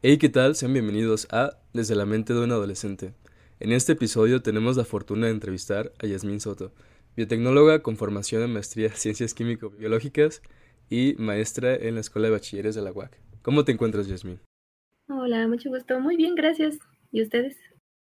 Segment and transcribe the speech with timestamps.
[0.00, 0.54] Hey, ¿qué tal?
[0.54, 3.14] Sean bienvenidos a Desde la mente de un adolescente.
[3.58, 6.70] En este episodio tenemos la fortuna de entrevistar a Yasmín Soto,
[7.16, 10.40] biotecnóloga con formación en maestría en ciencias químico-biológicas
[10.88, 13.18] y maestra en la Escuela de Bachilleres de la UAC.
[13.42, 14.38] ¿Cómo te encuentras, Yasmín?
[15.08, 15.98] Hola, mucho gusto.
[15.98, 16.78] Muy bien, gracias.
[17.10, 17.56] ¿Y ustedes?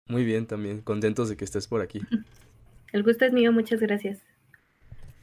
[0.07, 2.03] Muy bien también, contentos de que estés por aquí.
[2.93, 4.19] El gusto es mío, muchas gracias.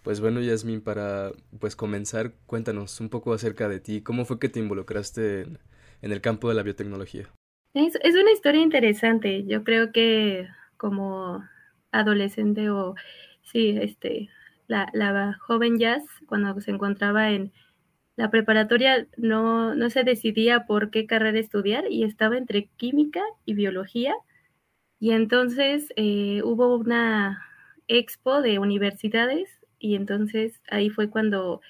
[0.02, 4.02] Pues bueno, Yasmín, para pues comenzar, cuéntanos un poco acerca de ti.
[4.02, 5.60] ¿Cómo fue que te involucraste en,
[6.04, 7.30] en el campo de la biotecnología?
[7.74, 9.46] Es, es, una historia interesante.
[9.46, 11.44] Yo creo que como
[11.92, 12.96] adolescente o
[13.42, 14.30] sí, este,
[14.68, 17.52] la, la joven Jazz, cuando se encontraba en
[18.16, 23.54] la preparatoria, no, no se decidía por qué carrera estudiar y estaba entre química y
[23.54, 24.14] biología.
[25.00, 27.44] Y entonces eh, hubo una
[27.88, 31.62] expo de universidades y entonces ahí fue cuando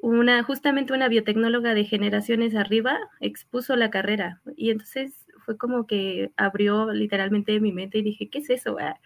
[0.00, 6.30] una, justamente una biotecnóloga de generaciones arriba expuso la carrera y entonces fue como que
[6.36, 8.76] abrió literalmente mi mente y dije, ¿qué es eso?
[8.80, 9.00] Ah,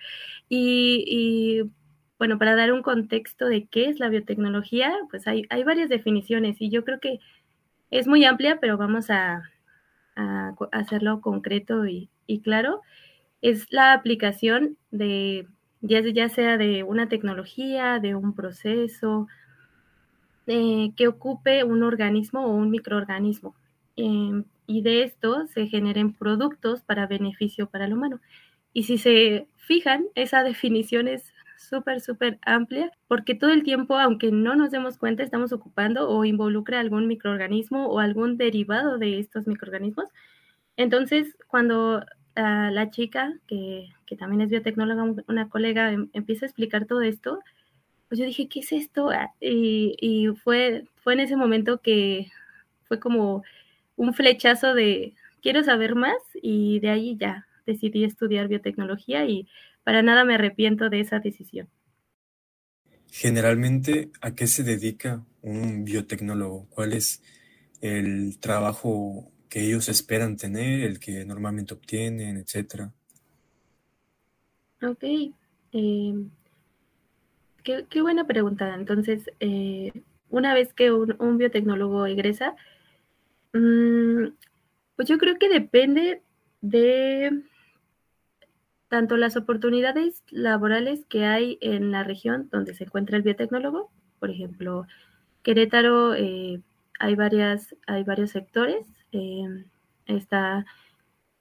[0.48, 1.70] y, y,
[2.18, 6.60] bueno, para dar un contexto de qué es la biotecnología, pues hay, hay varias definiciones
[6.60, 7.20] y yo creo que
[7.90, 9.42] es muy amplia, pero vamos a,
[10.72, 12.10] hacerlo concreto y
[12.42, 12.82] claro.
[13.40, 15.46] Es la aplicación de
[15.82, 19.26] ya, sea de una tecnología, de un proceso,
[20.46, 23.54] eh, que ocupe un organismo o un microorganismo.
[23.96, 28.20] Eh, y de esto se generen productos para beneficio para el humano.
[28.72, 34.32] Y si se fijan, esa definición es súper, súper amplia, porque todo el tiempo, aunque
[34.32, 39.46] no nos demos cuenta, estamos ocupando o involucra algún microorganismo o algún derivado de estos
[39.46, 40.06] microorganismos.
[40.76, 42.04] Entonces, cuando
[42.34, 47.40] la chica, que, que, también es biotecnóloga, una colega, em, empieza a explicar todo esto,
[48.12, 49.08] pues yo dije, ¿qué es esto?
[49.08, 52.26] Ah, y, y, fue, fue en ese momento que
[52.84, 53.42] fue como
[53.96, 59.48] un flechazo de, quiero saber más, y de ahí ya decidí estudiar biotecnología y
[59.82, 61.70] para nada me arrepiento de esa decisión.
[63.10, 66.66] Generalmente, ¿a qué se dedica un biotecnólogo?
[66.68, 67.22] ¿Cuál es
[67.80, 72.92] el trabajo que ellos esperan tener, el que normalmente obtienen, etcétera.
[74.82, 75.02] Ok.
[75.72, 76.14] Eh,
[77.62, 78.74] qué, buena pregunta.
[78.74, 79.92] Entonces, eh,
[80.28, 82.54] una vez que un, biotecnólogo egresa,
[83.52, 84.28] mmm,
[84.96, 86.22] pues yo creo que depende
[86.60, 87.42] de
[88.88, 93.90] tanto las oportunidades laborales que hay en la región donde se encuentra el biotecnólogo,
[94.20, 94.86] por ejemplo,
[95.42, 96.60] Querétaro, eh,
[96.98, 99.64] hay, varias, hay varios sectores eh,
[100.06, 100.64] está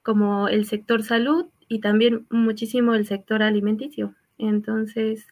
[0.03, 4.15] como el sector salud y también muchísimo el sector alimenticio.
[4.37, 5.27] Entonces,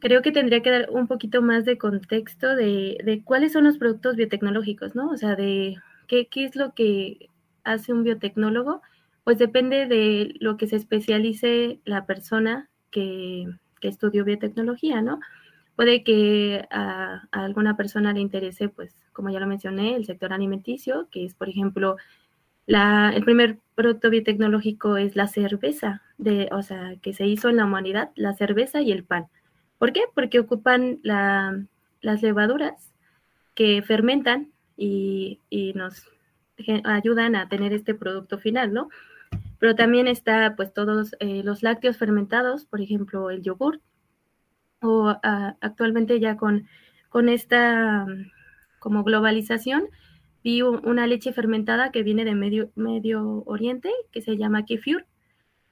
[0.00, 3.78] creo que tendría que dar un poquito más de contexto de, de cuáles son los
[3.78, 5.10] productos biotecnológicos, ¿no?
[5.10, 7.30] O sea, de qué, qué es lo que
[7.64, 8.82] hace un biotecnólogo,
[9.24, 13.46] pues depende de lo que se especialice la persona que,
[13.80, 15.20] que estudió biotecnología, ¿no?
[15.76, 20.32] Puede que a, a, alguna persona le interese, pues, como ya lo mencioné, el sector
[20.32, 21.96] alimenticio, que es, por ejemplo,
[22.66, 27.56] la, el primer producto biotecnológico es la cerveza, de, o sea, que se hizo en
[27.56, 29.26] la humanidad, la cerveza y el pan.
[29.84, 30.00] ¿Por qué?
[30.14, 31.62] Porque ocupan la,
[32.00, 32.94] las levaduras
[33.54, 36.08] que fermentan y, y, nos
[36.84, 38.88] ayudan a tener este producto final, ¿no?
[39.58, 43.82] Pero también está, pues, todos eh, los lácteos fermentados, por ejemplo, el yogur,
[44.80, 45.18] o uh,
[45.60, 46.66] actualmente ya con,
[47.10, 48.06] con esta
[48.78, 49.90] como globalización,
[50.42, 55.04] vi una leche fermentada que viene de Medio, Medio Oriente, que se llama kefir,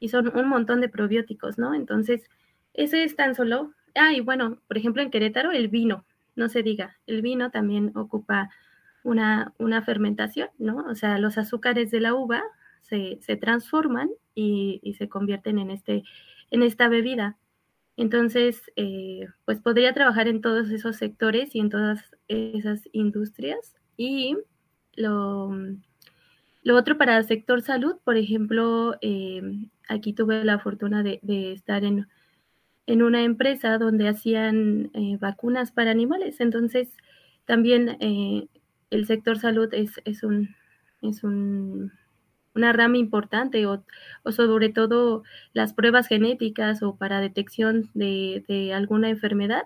[0.01, 1.73] y son un montón de probióticos, ¿no?
[1.73, 2.29] Entonces,
[2.75, 6.05] ese es tan solo, ah, y bueno, por ejemplo, en Querétaro, el vino,
[6.37, 8.51] no se diga, el vino también ocupa
[9.05, 10.79] una, una fermentación, ¿no?
[10.89, 12.43] O sea, los azúcares de la uva
[12.83, 16.05] se, se transforman y, se convierten en, este,
[16.51, 17.37] en esta bebida.
[17.97, 23.75] Entonces, eh, pues podría trabajar en todos esos sectores y en todas esas industrias.
[23.97, 24.37] Y
[24.95, 25.51] lo,
[26.63, 29.43] lo otro para el sector salud, por ejemplo, eh,
[29.89, 32.07] aquí tuve la fortuna de estar en,
[32.87, 36.41] en, una empresa donde hacían eh, vacunas para animales.
[36.41, 36.89] Entonces,
[37.47, 38.49] también eh,
[38.91, 40.55] el sector salud es, es un...
[41.03, 41.91] Es un
[42.55, 43.85] una rama importante o,
[44.31, 49.63] sobre todo las pruebas genéticas o para detección de, de alguna enfermedad,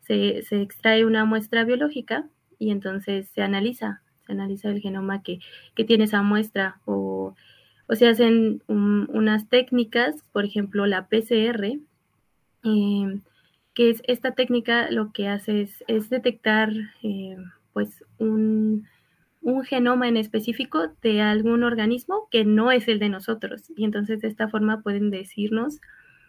[0.00, 2.28] se, se, extrae una muestra biológica
[2.58, 5.40] y entonces se analiza, se analiza el genoma que,
[5.74, 7.34] que tiene esa muestra o,
[7.86, 11.78] o se hacen un, unas técnicas, por ejemplo la PCR,
[12.64, 13.20] eh,
[13.74, 16.70] que es esta técnica lo que hace es, es detectar
[17.02, 17.36] eh,
[17.72, 18.86] pues un
[19.42, 23.70] un genoma en específico de algún organismo que no es el de nosotros.
[23.76, 25.80] Y entonces de esta forma pueden decirnos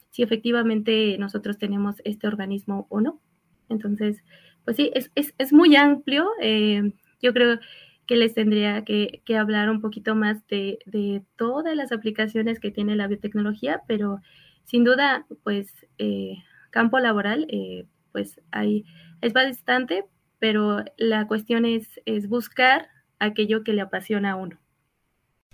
[0.10, 3.22] si efectivamente nosotros tenemos este organismo o no.
[3.70, 4.24] Entonces,
[4.66, 6.28] pues sí, es, muy amplio.
[6.42, 7.60] Eh, yo creo
[8.06, 13.08] que les tendría que, hablar un poquito más de, todas las aplicaciones que tiene la
[13.08, 14.20] biotecnología, pero
[14.66, 16.36] sin duda, pues eh,
[16.70, 18.86] campo laboral, eh, pues hay,
[19.22, 20.06] es bastante,
[20.40, 24.60] pero la cuestión es, es buscar aquello que le apasiona a uno.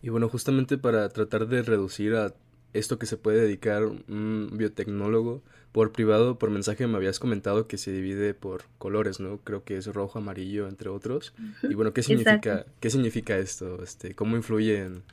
[0.01, 2.33] Y bueno, justamente para tratar de reducir a
[2.73, 7.77] esto que se puede dedicar un biotecnólogo por privado, por mensaje me habías comentado que
[7.77, 9.39] se divide por colores, ¿no?
[9.43, 11.33] Creo que es rojo, amarillo, entre otros.
[11.63, 13.81] Y bueno, ¿qué significa, ¿qué significa esto?
[13.83, 15.03] Este, ¿Cómo influye en,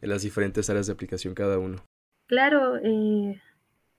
[0.00, 1.82] las diferentes áreas de aplicación cada uno?
[2.32, 3.42] Claro, eh,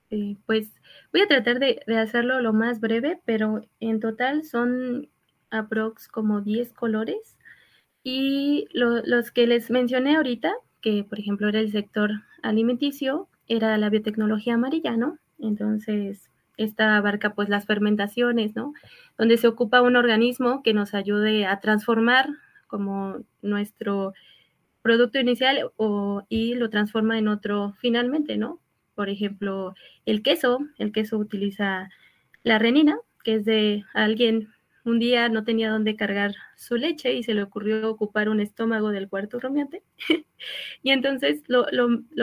[0.10, 0.68] eh, pues
[1.12, 5.08] voy a tratar de, hacerlo lo más breve, pero en total son
[5.52, 7.38] aprox como 10 colores.
[8.04, 10.52] Y los que les mencioné ahorita,
[10.82, 12.10] que por ejemplo era el sector
[12.42, 15.20] alimenticio, era la biotecnología amarilla, ¿no?
[15.38, 18.74] Entonces, esta abarca pues las fermentaciones, ¿no?
[19.16, 22.30] Donde se ocupa un organismo que nos ayude a transformar
[22.66, 24.16] como nuestro
[24.84, 28.60] producto inicial o, y lo transforma en otro finalmente, ¿no?
[28.94, 29.74] Por ejemplo,
[30.06, 31.90] el queso, el queso utiliza
[32.44, 34.50] la renina, que es de alguien
[34.86, 38.92] un día no tenía dónde cargar su leche y se le ocurrió ocupar un estómago
[38.92, 39.82] del cuarto rumiante.
[40.84, 41.66] y entonces lo,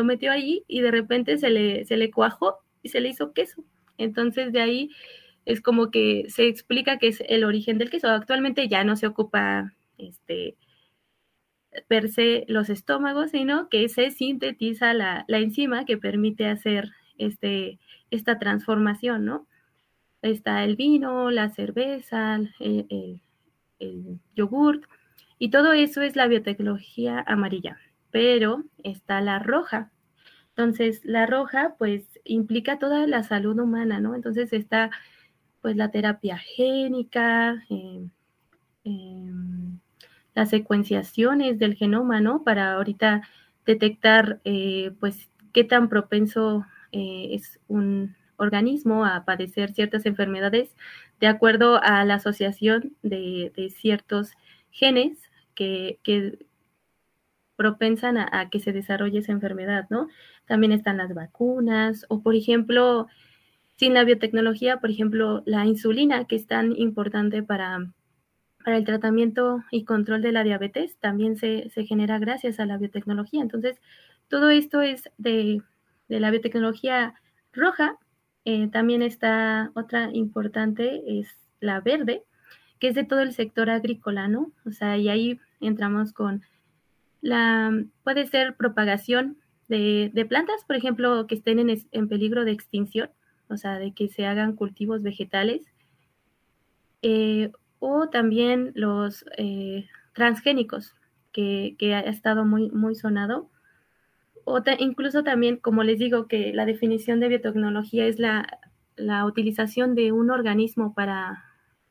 [0.04, 3.64] metió ahí y de repente se le, se le cuajó y se le hizo queso.
[3.96, 4.90] Entonces de ahí
[5.46, 8.08] es como que se explica que es el origen del queso.
[8.08, 10.56] Actualmente ya no se ocupa este
[11.88, 17.78] per se los estómagos, sino que se sintetiza la, la enzima que permite hacer este,
[18.10, 19.46] esta transformación, ¿no?
[20.22, 23.20] está el vino, la cerveza, el,
[24.34, 24.84] yogurt,
[25.38, 27.78] y todo eso es la biotecnología amarilla,
[28.10, 29.90] pero está la roja.
[30.50, 34.14] Entonces, la roja, pues, implica toda la salud humana, ¿no?
[34.14, 34.90] Entonces está,
[35.62, 38.10] pues, la terapia génica, em,
[38.84, 39.59] em,
[40.34, 42.44] las secuenciaciones del genoma, ¿no?
[42.44, 43.22] Para ahorita
[43.66, 50.74] detectar, eh, pues, qué tan propenso eh, es un, organismo a padecer ciertas enfermedades
[51.20, 54.32] de acuerdo a la asociación de, ciertos
[54.70, 55.18] genes
[55.54, 55.98] que,
[57.56, 60.08] propensan a, que se desarrolle esa enfermedad, ¿no?
[60.46, 63.06] También están las vacunas o, por ejemplo,
[63.76, 67.92] sin la biotecnología, por ejemplo, la insulina, que es tan importante para,
[68.64, 73.42] para el tratamiento y control de la diabetes, también se, genera gracias a la biotecnología.
[73.42, 73.80] Entonces,
[74.28, 75.62] todo esto es de,
[76.08, 77.14] de la biotecnología
[77.52, 77.98] roja
[78.44, 81.28] eh, también está otra importante, es
[81.60, 82.24] la verde,
[82.78, 84.52] que es de todo el sector agrícola, ¿no?
[84.64, 86.42] O sea, y ahí entramos con
[87.20, 87.72] la,
[88.02, 89.36] puede ser propagación
[89.68, 93.10] de, plantas, por ejemplo, que estén en, peligro de extinción,
[93.48, 95.62] o sea, de que se hagan cultivos vegetales,
[97.02, 100.94] eh, o también los eh, transgénicos,
[101.32, 103.50] que, que, ha estado muy, muy sonado,
[104.44, 108.46] o incluso también, como les digo, que la definición de biotecnología es la,
[109.26, 111.44] utilización de un organismo para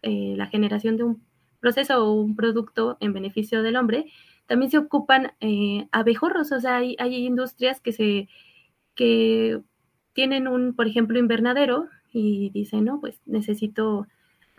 [0.03, 1.23] eh, la generación de un
[1.59, 4.05] proceso o un producto en beneficio del hombre,
[4.45, 8.27] también se ocupan eh, abejorros, o sea, hay, industrias que se
[8.95, 9.61] que
[10.13, 14.05] tienen un, por ejemplo, invernadero y dicen, no, pues necesito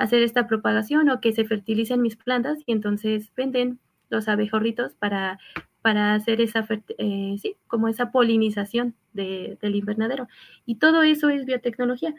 [0.00, 3.78] hacer esta propagación o que se fertilicen mis plantas y entonces venden
[4.08, 5.38] los abejorritos para
[5.82, 6.66] para hacer esa,
[6.98, 10.28] eh, sí, como esa polinización del invernadero.
[10.66, 12.14] Y todo eso es biotecnología.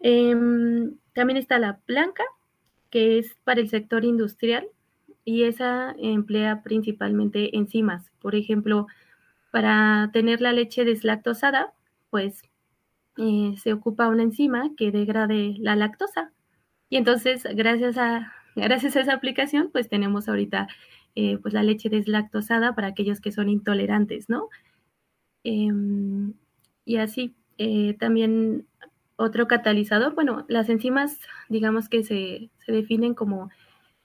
[0.00, 2.24] Em, también está la blanca,
[2.90, 4.66] que es para el sector industrial
[5.24, 8.10] y esa emplea principalmente enzimas.
[8.20, 8.86] Por ejemplo,
[9.52, 11.72] para tener la leche deslactosada,
[12.10, 12.42] pues
[13.18, 16.32] eh, se ocupa una enzima que degrade la lactosa.
[16.92, 20.68] Y entonces, gracias a, gracias a esa aplicación, pues tenemos ahorita
[21.14, 24.50] eh, pues la leche deslactosada para aquellos que son intolerantes, ¿no?
[25.42, 26.34] Em,
[26.84, 28.66] y así, eh, también
[29.16, 31.18] otro catalizador, bueno, las enzimas,
[31.48, 33.48] digamos que se, definen como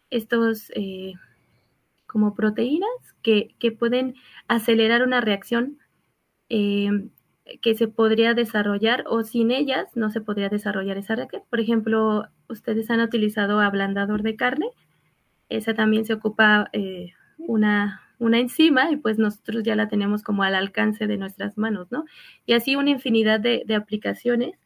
[0.10, 1.16] estos, eh,
[2.06, 2.90] como proteínas
[3.22, 4.16] que, que, pueden
[4.48, 5.78] acelerar una reacción
[6.48, 7.10] em,
[7.62, 11.44] que se podría desarrollar o sin ellas no se podría desarrollar esa reacción.
[11.50, 14.68] Por ejemplo, ustedes han utilizado ablandador de carne,
[15.50, 20.44] esa también se ocupa eh, una, una enzima y pues nosotros ya la tenemos como
[20.44, 22.06] al alcance de nuestras manos, ¿no?
[22.46, 24.58] Y así una infinidad de, aplicaciones.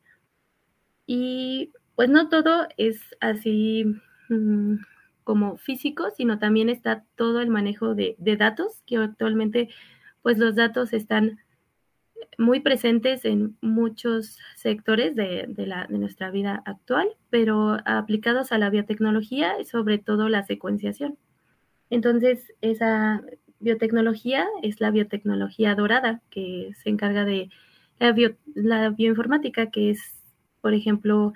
[1.06, 3.86] Y pues no todo es así
[4.30, 4.76] mm,
[5.24, 9.70] como físico, sino también está todo el manejo de, datos, que actualmente
[10.22, 11.40] pues los datos están
[12.38, 18.70] muy presentes en muchos sectores de, la, de, nuestra vida actual, pero aplicados a la
[18.70, 21.18] biotecnología y sobre todo la secuenciación.
[21.90, 23.22] Entonces, esa
[23.60, 27.50] biotecnología es la biotecnología dorada, que se encarga de
[28.00, 30.00] la, bioinformática, que es,
[30.62, 31.34] por ejemplo,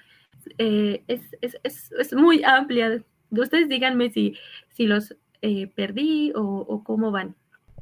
[0.57, 3.03] eh, es, es, es, muy amplia.
[3.29, 4.35] Ustedes díganme si,
[4.73, 7.35] si los eh, perdí o, cómo van.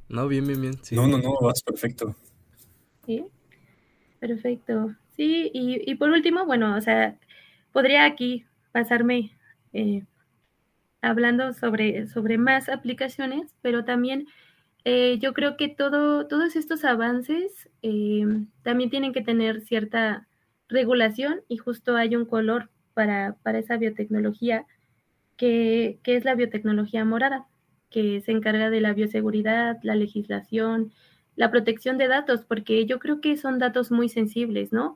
[0.10, 0.74] No, bien, bien, bien.
[0.92, 2.16] No, no, no, vas perfecto.
[3.06, 3.26] Sí,
[4.20, 4.96] perfecto.
[5.16, 7.18] Sí, y, y por último, bueno, o sea,
[7.72, 9.32] podría aquí pasarme
[9.74, 10.04] eh,
[11.02, 14.28] hablando sobre, sobre más aplicaciones, pero también
[14.86, 18.26] eh, yo creo que todo, todos estos avances eh,
[18.64, 20.28] también tienen que tener cierta
[20.68, 24.66] regulación y justo hay un color para, esa biotecnología
[25.38, 27.48] que, es la biotecnología morada,
[27.90, 30.92] que se encarga de la bioseguridad, la legislación,
[31.36, 34.94] la protección de datos, porque yo creo que son datos muy sensibles, ¿no?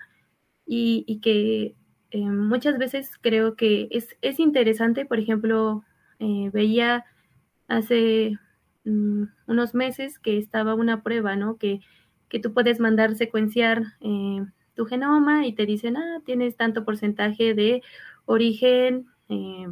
[0.66, 1.76] Y, que
[2.12, 5.84] eh, muchas veces creo que es, es interesante, por ejemplo,
[6.20, 7.06] veía
[7.68, 8.38] hace
[8.88, 11.58] Mm, unos meses que estaba una prueba, ¿no?
[11.58, 11.82] Que,
[12.30, 17.54] que tú puedes mandar secuenciar eh, tu genoma y te dicen, ah, tienes tanto porcentaje
[17.54, 17.82] de
[18.26, 19.68] origen eh,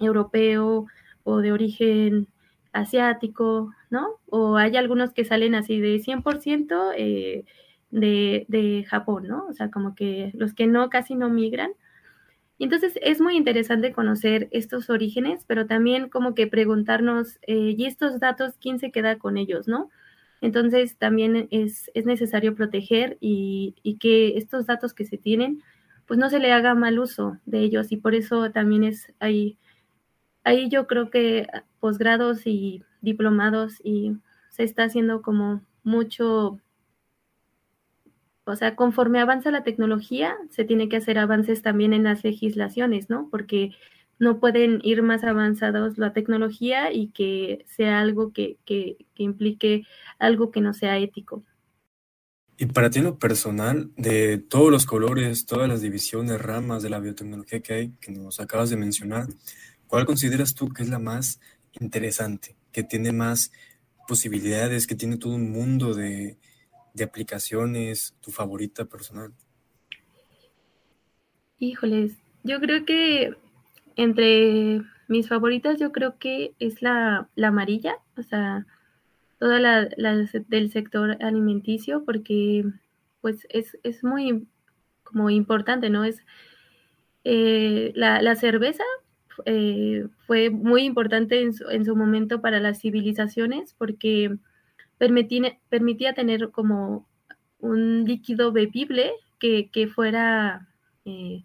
[0.00, 0.86] europeo
[1.22, 2.26] o de origen
[2.80, 4.18] asiático, ¿no?
[4.26, 7.44] O hay algunos que salen así de 100% eh,
[7.90, 9.46] de, de Japón, ¿no?
[9.46, 11.72] O sea, como que los que no, casi no migran,
[12.58, 17.86] y entonces es muy interesante conocer estos orígenes, pero también como que preguntarnos, eh, ¿y
[17.86, 19.90] estos datos quién se queda con ellos, no?
[20.40, 25.62] Entonces también es, necesario proteger y, que estos datos que se tienen,
[26.06, 29.56] pues no se le haga mal uso de ellos y por eso también es ahí,
[30.48, 31.46] ahí yo creo que
[31.80, 34.16] posgrados y diplomados y
[34.50, 36.58] se está haciendo como mucho
[38.44, 43.10] o sea, conforme avanza la tecnología, se tiene que hacer avances también en las legislaciones,
[43.10, 43.28] ¿no?
[43.30, 43.72] Porque
[44.18, 48.56] no pueden ir más avanzados la tecnología y que sea algo que,
[49.16, 49.84] implique
[50.18, 51.44] algo que no sea ético.
[52.56, 56.88] Y para ti en lo personal, de todos los colores, todas las divisiones, ramas de
[56.88, 59.28] la biotecnología que hay, que nos acabas de mencionar,
[59.88, 61.40] ¿cuál consideras tú que es la más
[61.80, 63.50] interesante, que tiene más
[64.06, 66.38] posibilidades, que tiene todo un mundo de,
[66.94, 69.32] de aplicaciones, tu favorita personal?
[71.58, 72.12] Híjoles,
[72.44, 73.34] yo creo que
[73.96, 78.66] entre mis favoritas, yo creo que es la, amarilla, o sea,
[79.38, 79.88] toda la,
[80.48, 82.64] del sector alimenticio, porque
[83.20, 84.46] pues es, muy
[85.02, 86.04] como importante, ¿no?
[86.04, 86.22] Es
[87.24, 88.84] eh, la, cerveza
[89.44, 94.36] eh, fue muy importante en su, en su momento para las civilizaciones porque
[94.98, 97.08] permitía, permitía tener como
[97.58, 100.68] un líquido bebible que, fuera
[101.04, 101.44] eh,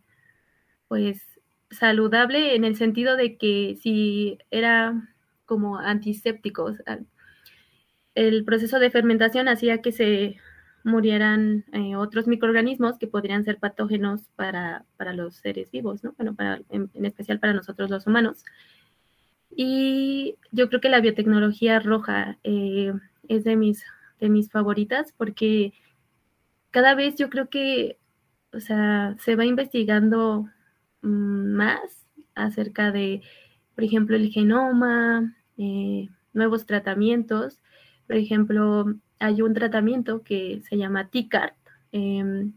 [0.88, 1.22] pues
[1.70, 5.10] saludable en el sentido de que si era
[5.46, 6.76] como antiséptico,
[8.16, 10.38] el proceso de fermentación hacía que se
[10.84, 16.14] murieran eh, otros microorganismos que podrían ser patógenos para, los seres vivos, ¿no?
[16.18, 18.44] Bueno, para, en, especial para nosotros los humanos.
[19.56, 22.94] Y yo creo que la biotecnología roja eh,
[23.28, 23.86] es de mis,
[24.20, 25.74] de mis favoritas porque
[26.72, 28.00] cada vez yo creo que,
[28.52, 30.50] o sea, se va investigando
[31.02, 33.22] mm, más acerca de,
[33.76, 37.62] por ejemplo, el genoma, eh, nuevos tratamientos.
[38.08, 41.56] Por ejemplo, hay un tratamiento que se llama TICART.
[41.94, 42.54] Em,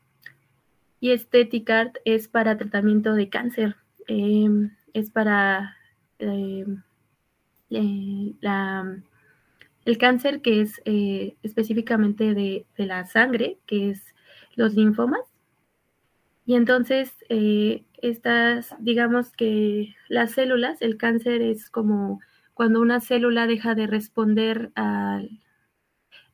[0.99, 3.77] y este TICART es para tratamiento de cáncer.
[4.09, 5.77] Em, es para
[6.19, 6.83] em,
[7.71, 8.99] eh, la
[9.85, 14.03] el cáncer que es eh, específicamente de, la sangre, que es
[14.57, 15.21] los linfomas.
[16.47, 22.21] Y entonces, eh, estas, digamos que las células, el cáncer es como
[22.55, 24.73] cuando una célula deja de responder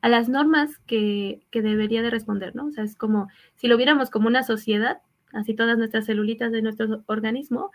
[0.03, 2.67] a, las normas que, debería de responder, ¿no?
[2.67, 5.01] O sea, es como si lo viéramos como una sociedad,
[5.33, 7.71] así todas nuestras celulitas de nuestro organismo,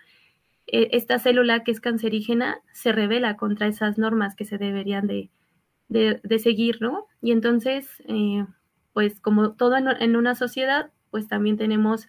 [0.67, 5.31] eh, esta célula que es cancerígena se revela contra esas normas que se deberían de,
[5.89, 7.05] de, seguir, ¿no?
[7.21, 8.45] Y entonces, eh,
[8.93, 12.07] pues como todo en, una sociedad, pues también tenemos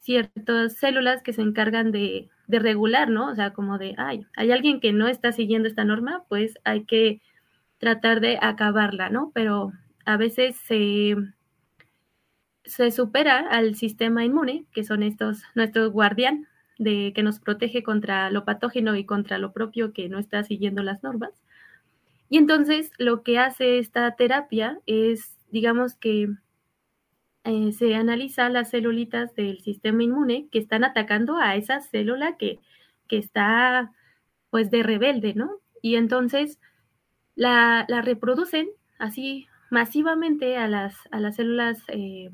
[0.00, 3.30] ciertas células que se encargan de, regular, ¿no?
[3.30, 6.84] O sea, como de, ay, hay alguien que no está siguiendo esta norma, pues hay
[6.84, 7.20] que
[7.78, 9.30] tratar de acabarla, ¿no?
[9.34, 9.72] Pero
[10.04, 11.16] a veces se,
[12.64, 16.46] se supera al sistema inmune, que son estos, nuestro guardián,
[16.78, 21.02] que nos protege contra lo patógeno y contra lo propio que no está siguiendo las
[21.02, 21.32] normas.
[22.28, 26.28] Y entonces lo que hace esta terapia es, digamos que
[27.44, 32.60] eh, se analiza las celulitas del sistema inmune que están atacando a esa célula que,
[33.08, 33.92] que está
[34.50, 35.50] pues de rebelde, ¿no?
[35.82, 36.60] Y entonces
[37.38, 38.68] la, reproducen
[38.98, 42.30] así masivamente a las, a las células eh,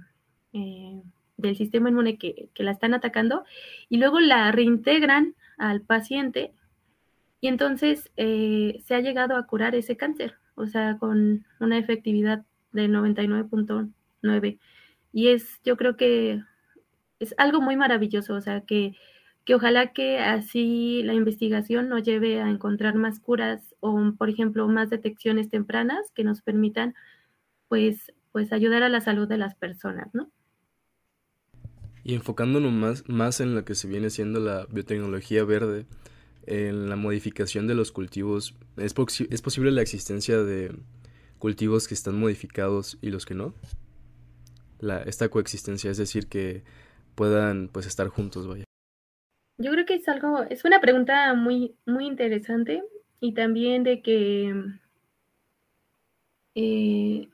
[0.52, 1.02] eh,
[1.36, 3.44] del sistema inmune que, la están atacando
[3.88, 6.52] y luego la reintegran al paciente
[7.40, 12.46] y entonces eh, se ha llegado a curar ese cáncer, o sea, con una efectividad
[12.72, 14.58] del 99.9.
[15.12, 16.40] Y es, yo creo que
[17.18, 18.94] es algo muy maravilloso, o sea, que,
[19.44, 24.66] que ojalá que así la investigación nos lleve a encontrar más curas o, por ejemplo,
[24.68, 26.94] más detecciones tempranas que nos permitan,
[27.68, 30.30] pues, pues ayudar a la salud de las personas, ¿no?
[32.02, 35.86] Y enfocándonos más, más en lo que se viene siendo la biotecnología verde,
[36.46, 38.94] en la modificación de los cultivos, ¿es,
[39.30, 40.76] ¿es posible la existencia de
[41.38, 43.54] cultivos que están modificados y los que no?
[44.80, 46.62] La, esta coexistencia, es decir, que
[47.14, 48.64] puedan pues estar juntos, vaya.
[49.56, 52.82] Yo creo que es algo, es una pregunta muy, muy interesante
[53.20, 54.54] y también de que
[56.54, 57.28] eh,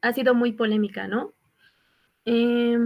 [0.00, 1.32] ha sido muy polémica, ¿no?
[2.24, 2.78] Eh,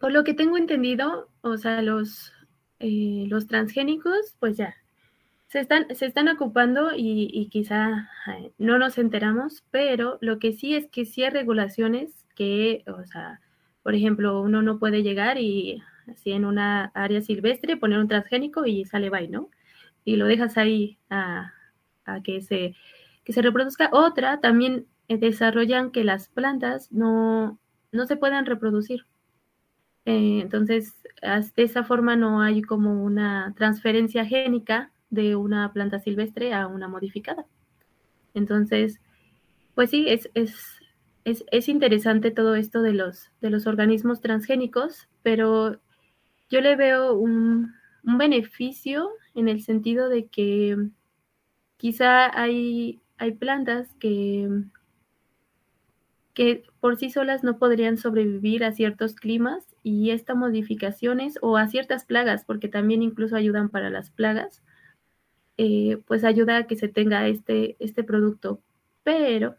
[0.00, 2.32] por lo que tengo entendido, o sea, los,
[2.80, 4.74] eh, los transgénicos, pues ya,
[5.48, 8.08] se están, se están ocupando y, quizá
[8.58, 13.40] no nos enteramos, pero lo que sí es que sí hay regulaciones que, o sea,
[13.82, 18.66] por ejemplo, uno no puede llegar y así en una área silvestre poner un transgénico
[18.66, 19.50] y sale bye, ¿no?
[20.04, 21.52] Y lo dejas ahí a,
[22.24, 22.74] que, se,
[23.24, 23.90] que se reproduzca.
[23.92, 27.58] Otra, también desarrollan que las plantas no,
[27.92, 29.06] no se puedan reproducir.
[30.04, 36.54] Eh, entonces, de esa forma no hay como una transferencia génica de una planta silvestre
[36.54, 37.46] a una modificada.
[38.34, 39.00] Entonces,
[39.74, 40.56] pues sí, es, es,
[41.24, 45.80] es, es interesante todo esto de los, de los organismos transgénicos, pero
[46.52, 50.76] yo le veo un, beneficio en el sentido de que
[51.78, 53.00] quizá hay,
[53.38, 54.50] plantas que
[56.80, 62.04] por sí solas no podrían sobrevivir a ciertos climas y estas modificaciones o a ciertas
[62.04, 64.62] plagas, porque también incluso ayudan para las plagas,
[65.56, 68.60] eh, pues ayuda a que se tenga este, este producto.
[69.04, 69.56] Pero,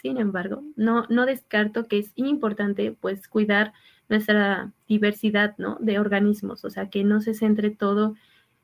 [0.00, 3.72] sin embargo, no, no descarto que es importante pues cuidar
[4.08, 5.78] nuestra diversidad ¿no?
[5.80, 8.14] de organismos, o sea, que no se centre todo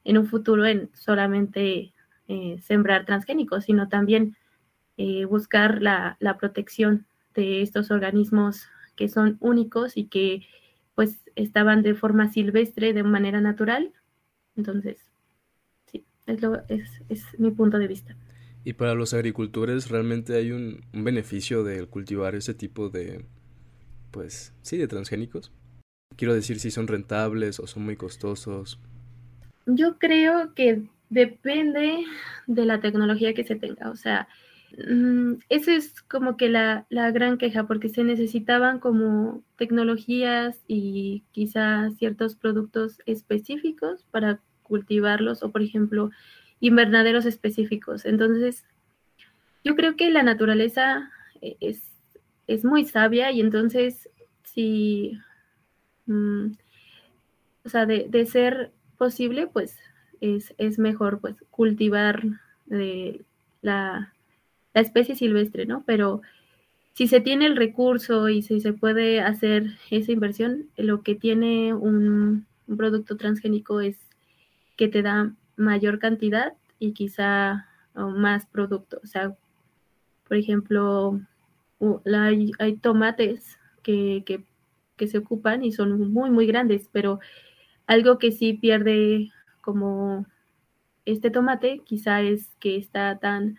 [0.04, 1.92] en un futuro en solamente
[2.28, 4.36] eh, sembrar transgénicos, sino también
[4.96, 10.42] eh, buscar la, la protección de estos organismos que son únicos y que
[10.94, 13.92] pues estaban de forma silvestre, de manera natural.
[14.56, 14.98] Entonces,
[15.86, 18.16] sí, es, lo, es, es mi punto de vista.
[18.64, 23.24] ¿Y para los agricultores realmente hay un, un beneficio de cultivar ese tipo de,
[24.10, 25.52] pues, sí, de transgénicos?
[26.16, 28.78] Quiero decir si son rentables o son muy costosos.
[29.66, 32.04] Yo creo que depende
[32.46, 33.90] de la tecnología que se tenga.
[33.90, 34.28] O sea,
[34.76, 41.90] Mm, esa es como que la, gran queja, porque se necesitaban como tecnologías y quizá
[41.98, 46.10] ciertos productos específicos para cultivarlos o, por ejemplo,
[46.60, 48.04] invernaderos específicos.
[48.04, 48.64] Entonces,
[49.64, 51.56] yo creo que la naturaleza e,
[52.48, 54.08] es, muy sabia y entonces,
[54.42, 55.18] si,
[56.06, 56.46] mm,
[57.64, 59.78] o sea, de, ser posible, pues
[60.20, 62.22] es, es mejor pues cultivar
[62.66, 63.24] de
[63.62, 64.12] la
[64.74, 65.82] la especie silvestre, ¿no?
[65.86, 66.22] Pero
[66.94, 71.74] si se tiene el recurso y si se puede hacer esa inversión, lo que tiene
[71.74, 73.96] un, producto transgénico es
[74.76, 79.00] que te da mayor cantidad y quizá más producto.
[79.02, 79.34] O sea,
[80.28, 81.18] por ejemplo,
[82.58, 84.24] hay, tomates que,
[84.96, 87.20] que, se ocupan y son muy, muy grandes, pero
[87.86, 90.26] algo que sí pierde como
[91.04, 93.58] este tomate quizá es que está tan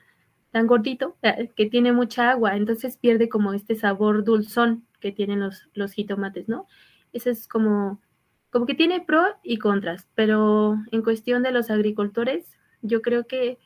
[0.52, 5.40] tan gordito, eh, que tiene mucha agua, entonces pierde como este sabor dulzón que tienen
[5.40, 6.68] los, los jitomates, ¿no?
[7.14, 8.02] Ese es como,
[8.50, 13.60] como que tiene pro y contras, pero en cuestión de los agricultores, yo creo que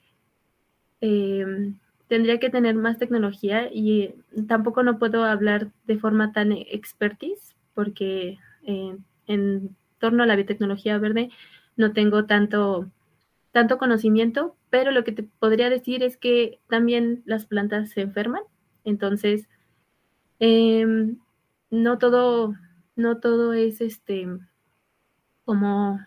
[1.02, 1.80] em,
[2.13, 4.13] tendría que tener más tecnología y
[4.47, 8.95] tampoco no puedo hablar de forma tan expertise, porque eh,
[9.26, 11.32] en torno a la biotecnología verde
[11.76, 12.88] no tengo tanto
[13.52, 18.43] tanto conocimiento, pero lo que te podría decir es que también las plantas se enferman,
[18.84, 19.49] entonces
[20.38, 21.17] em,
[21.71, 22.54] no todo,
[22.95, 24.28] no todo es este
[25.45, 25.99] como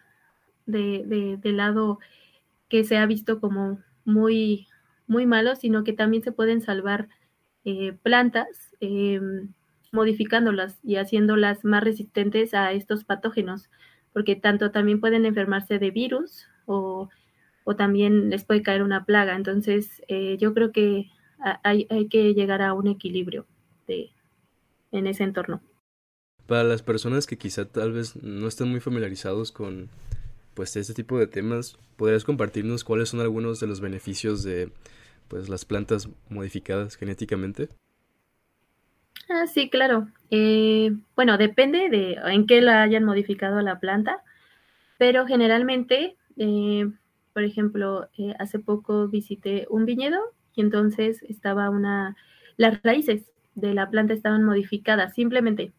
[0.66, 1.99] de, del lado
[2.69, 4.69] que se ha visto como muy,
[5.07, 7.09] muy malo, sino que también se pueden salvar
[7.64, 8.47] eh, plantas
[8.81, 9.53] em,
[9.92, 13.71] modificándolas y haciéndolas más resistentes a estos patógenos,
[14.12, 17.09] porque tanto también pueden enfermarse de virus o,
[17.77, 19.35] también les puede caer una plaga.
[19.35, 21.11] Entonces, eh, yo creo que
[21.64, 23.45] hay, hay, que llegar a un equilibrio
[23.88, 24.12] de,
[24.92, 25.61] en ese entorno.
[26.47, 29.90] Para las personas que quizá tal vez no estén muy familiarizados con
[30.57, 34.73] pues este tipo de temas, ¿podrías compartirnos cuáles son algunos de los beneficios de
[35.29, 37.69] pues las plantas modificadas genéticamente?
[39.29, 40.09] Ah, sí, claro.
[40.31, 44.23] Eh, bueno, depende de en qué la hayan modificado la planta,
[44.99, 46.90] pero generalmente, eh,
[47.35, 50.21] por ejemplo, eh, hace poco visité un viñedo
[50.55, 52.16] y entonces estaba una,
[52.57, 55.73] las raíces de la planta estaban modificadas, simplemente.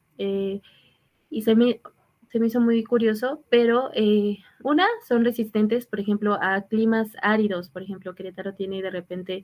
[1.29, 1.81] y se me,
[2.31, 3.91] se me hizo muy curioso, pero
[4.63, 7.69] una, son resistentes, por ejemplo, a climas áridos.
[7.69, 9.43] Por ejemplo, Querétaro tiene de repente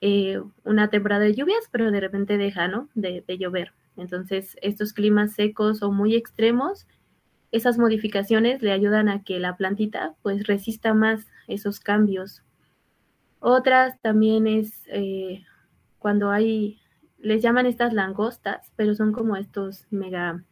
[0.00, 2.88] eh, una temporada de lluvias, pero de repente deja, ¿no?
[2.94, 3.72] De, llover.
[3.96, 6.86] Entonces, estos climas secos o muy extremos,
[7.50, 12.42] esas modificaciones le ayudan a que la plantita pues resista más esos cambios.
[13.40, 15.44] Otras también es eh,
[15.98, 16.80] cuando hay,
[17.18, 20.44] les llaman estas langostas, pero son como estos mega,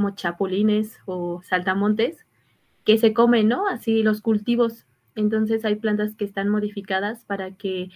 [0.00, 2.24] como chapulines o saltamontes
[2.84, 3.66] que se comen, ¿no?
[3.66, 4.86] Así los cultivos.
[5.14, 7.90] Entonces hay plantas que están modificadas para que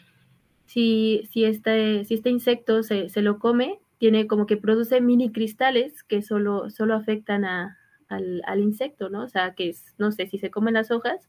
[0.67, 6.03] si, si, este, si este insecto se, lo come, tiene como que produce mini cristales
[6.03, 9.23] que solo, solo afectan a, al, insecto, ¿no?
[9.23, 11.27] O sea, que no sé, si se comen las hojas,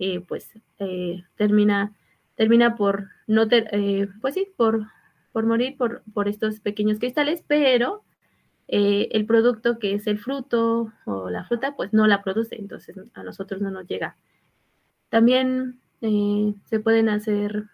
[0.00, 1.92] eh, pues eh, termina,
[2.34, 4.84] termina por no, eh, pues sí, por,
[5.30, 8.02] por morir por, por estos pequeños cristales, pero
[8.68, 13.22] el producto que es el fruto o la fruta, pues no la produce, entonces a
[13.22, 14.16] nosotros no nos llega.
[15.10, 17.66] También se pueden hacer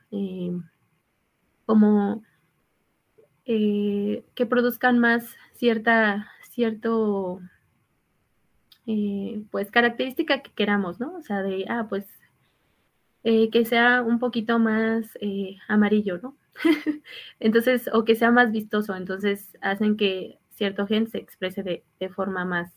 [1.66, 2.22] como
[3.50, 7.40] eh, que produzcan más cierta, cierto,
[8.86, 11.14] eh, pues característica que queramos, ¿no?
[11.16, 12.06] O sea, de, ah, pues
[13.24, 15.18] eh, que sea un poquito más
[15.68, 16.36] amarillo, ¿no?
[17.40, 22.08] entonces, o que sea más vistoso, entonces hacen que cierto gen se exprese de, de
[22.10, 22.74] forma más,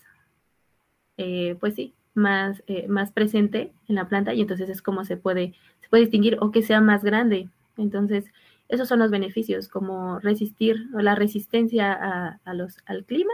[1.59, 5.89] pues sí, más, más presente en la planta y entonces es como se puede, se
[5.89, 7.49] puede distinguir o que sea más grande.
[7.77, 8.25] Entonces,
[8.71, 13.33] esos son los beneficios, como resistir o la resistencia a, los, al clima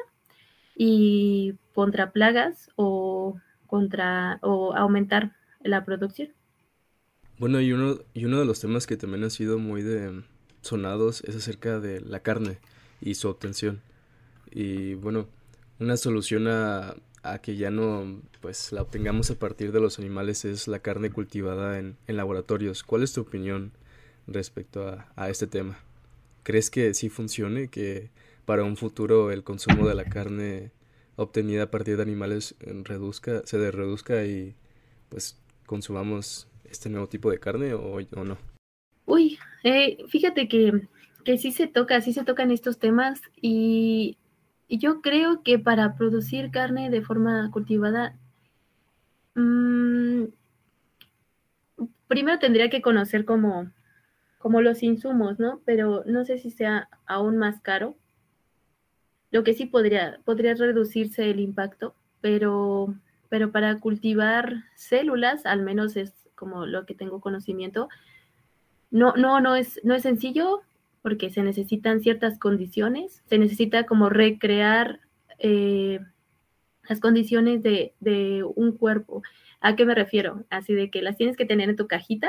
[0.75, 6.29] y contra plagas o contra o aumentar la producción.
[7.37, 10.23] Bueno, y uno, y uno de los temas que también ha sido muy de
[10.61, 12.57] sonados es acerca de la carne
[12.99, 13.81] y su obtención.
[14.51, 15.27] Y bueno,
[15.79, 16.95] una solución a,
[17.41, 21.77] que ya no pues la obtengamos a partir de los animales es la carne cultivada
[21.77, 22.83] en, laboratorios.
[22.83, 23.73] ¿Cuál es tu opinión
[24.27, 25.79] respecto a, este tema.
[26.43, 28.09] ¿Crees que sí funcione, que
[28.45, 30.71] para un futuro el consumo de la carne
[31.15, 34.55] obtenida a partir de animales reduzca, se reduzca y
[35.09, 38.37] pues consumamos este nuevo tipo de carne o, no?
[39.05, 40.87] Uy, eh, fíjate que,
[41.23, 44.17] que sí se toca, sí se tocan estos temas y,
[44.69, 48.17] yo creo que para producir carne de forma cultivada,
[49.35, 50.25] mm,
[52.07, 53.71] primero tendría que conocer como
[54.37, 55.61] como los insumos, ¿no?
[55.65, 57.97] Pero no sé si sea aún más caro.
[59.31, 62.95] Lo que sí podría, podría reducirse el impacto, pero,
[63.29, 67.89] pero para cultivar células, al menos es como lo que tengo conocimiento,
[68.89, 70.61] no, no, no es, no es sencillo
[71.07, 74.99] porque se necesitan ciertas condiciones, se necesita como recrear
[75.39, 76.01] eh,
[76.89, 79.23] las condiciones de, un cuerpo.
[79.61, 80.43] ¿A qué me refiero?
[80.49, 82.27] Así de que las tienes que tener en tu cajita,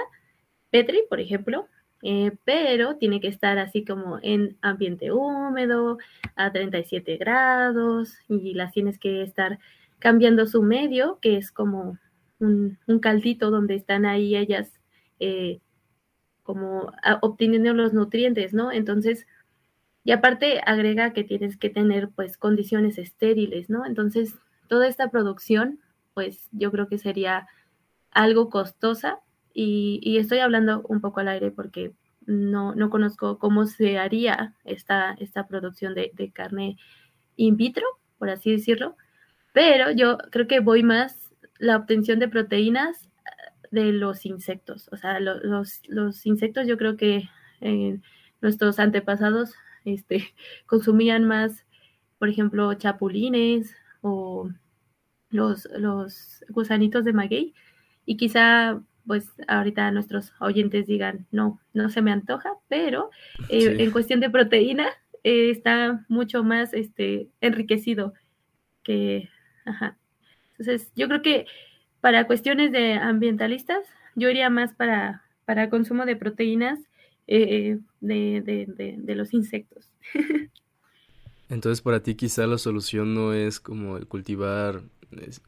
[0.71, 1.67] Petri, por ejemplo,
[2.05, 5.99] eh, pero tiene que estar así como en ambiente húmedo,
[6.37, 9.59] a 37 grados, y las tienes que estar
[9.99, 11.99] cambiando su medio, que es como
[12.38, 14.79] un, caldito donde están ahí ellas
[15.19, 15.59] eh,
[16.48, 18.72] como obteniendo los nutrientes, ¿no?
[18.72, 19.26] Entonces,
[20.02, 23.84] y aparte agrega que tienes que tener pues condiciones estériles, ¿no?
[23.84, 24.34] Entonces,
[24.66, 25.78] toda esta producción,
[26.14, 27.48] pues yo creo que sería
[28.12, 29.20] algo costosa
[29.52, 31.92] y, estoy hablando un poco al aire porque
[32.24, 36.78] no, no conozco cómo se haría esta, esta producción de, carne
[37.37, 37.84] in vitro,
[38.18, 38.96] por así decirlo,
[39.52, 43.11] pero yo creo que voy más la obtención de proteínas
[43.70, 44.88] de los insectos.
[44.92, 47.28] O sea, los, los, insectos yo creo que
[47.61, 48.00] eh,
[48.40, 49.54] nuestros antepasados
[49.85, 50.35] este,
[50.66, 51.64] consumían más,
[52.18, 54.50] por ejemplo, chapulines o
[55.31, 57.54] los, los gusanitos de maguey
[58.07, 63.11] y quizá pues ahorita nuestros oyentes digan, no, no se me antoja, pero
[63.48, 64.87] eh, en cuestión de proteína
[65.24, 68.12] eh, está mucho más este, enriquecido
[68.83, 69.31] que,
[69.64, 69.96] ajá.
[70.52, 71.46] Entonces, yo creo que
[72.00, 73.84] para cuestiones de ambientalistas,
[74.14, 76.80] yo iría más para, para consumo de proteínas
[77.26, 79.90] eh, de, los insectos.
[81.48, 84.82] Entonces, para ti quizá la solución no es como el cultivar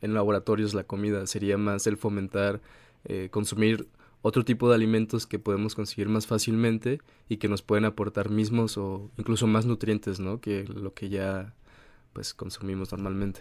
[0.00, 2.60] en laboratorios la comida, sería más el fomentar
[3.04, 3.88] eh, consumir
[4.22, 8.76] otro tipo de alimentos que podemos conseguir más fácilmente y que nos pueden aportar mismos
[8.76, 10.40] o incluso más nutrientes, ¿no?
[10.40, 11.54] Que lo que ya
[12.12, 13.40] pues consumimos normalmente.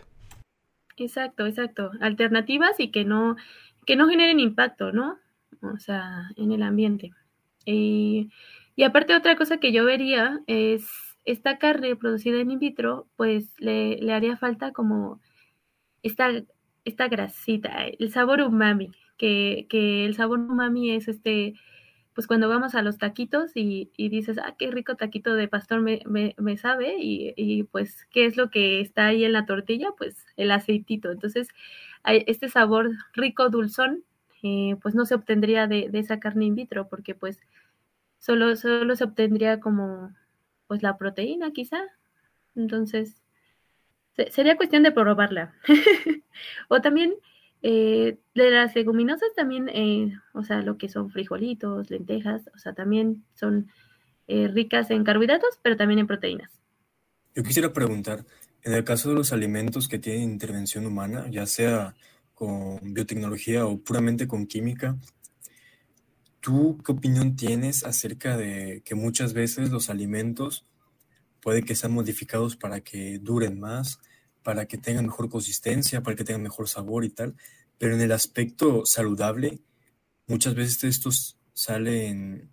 [1.00, 1.92] Exacto, exacto.
[2.02, 3.36] Alternativas y que no,
[3.86, 5.18] que no generen impacto, ¿no?
[5.62, 7.12] O sea, en el ambiente.
[7.66, 8.30] Y,
[8.76, 10.88] y aparte otra cosa que yo vería es
[11.26, 15.22] esta carne producida en in vitro, pues le, le haría falta como
[16.04, 16.30] esta,
[16.86, 21.54] esta grasita, el sabor umami, que, que el sabor umami es este,
[22.20, 26.58] pues cuando vamos a los taquitos y, dices, ah, qué rico taquito de pastor me,
[26.58, 29.94] sabe, y, y, pues, ¿qué es lo que está ahí en la tortilla?
[29.98, 31.14] Pues el aceitito.
[31.14, 31.48] Entonces,
[32.04, 34.04] este sabor rico, dulzón,
[34.44, 37.40] eh, pues no se obtendría de, de, esa carne in vitro, porque pues
[38.18, 40.14] solo, solo se obtendría como,
[40.68, 41.80] pues la proteína quizá.
[42.54, 43.24] Entonces,
[44.30, 45.54] sería cuestión de probarla.
[46.68, 47.14] o también
[47.62, 52.74] eh, de las leguminosas también, eh, o sea, lo que son frijolitos, lentejas, o sea,
[52.74, 53.70] también son
[54.28, 56.52] eh, ricas en carbohidratos, pero también en proteínas.
[57.36, 58.26] Yo quisiera preguntar,
[58.64, 61.96] en el caso de los alimentos que tienen intervención humana, ya sea
[62.34, 64.98] con biotecnología o puramente con química,
[66.40, 70.66] ¿tú qué opinión tienes acerca de que muchas veces los alimentos
[71.42, 74.00] puede que sean modificados para que duren más,
[74.44, 77.36] para que tengan mejor consistencia, para que tengan mejor sabor y tal,
[77.78, 79.60] pero en el aspecto saludable,
[80.28, 82.50] muchas veces estos salen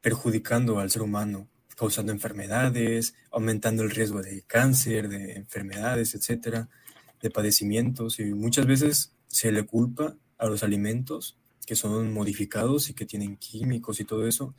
[0.00, 6.68] perjudicando al ser humano, causando enfermedades, aumentando el riesgo de cáncer, de enfermedades, etcétera,
[7.20, 12.94] de padecimientos, y muchas veces se le culpa a los alimentos que son modificados y
[12.94, 14.54] que tienen químicos y todo eso,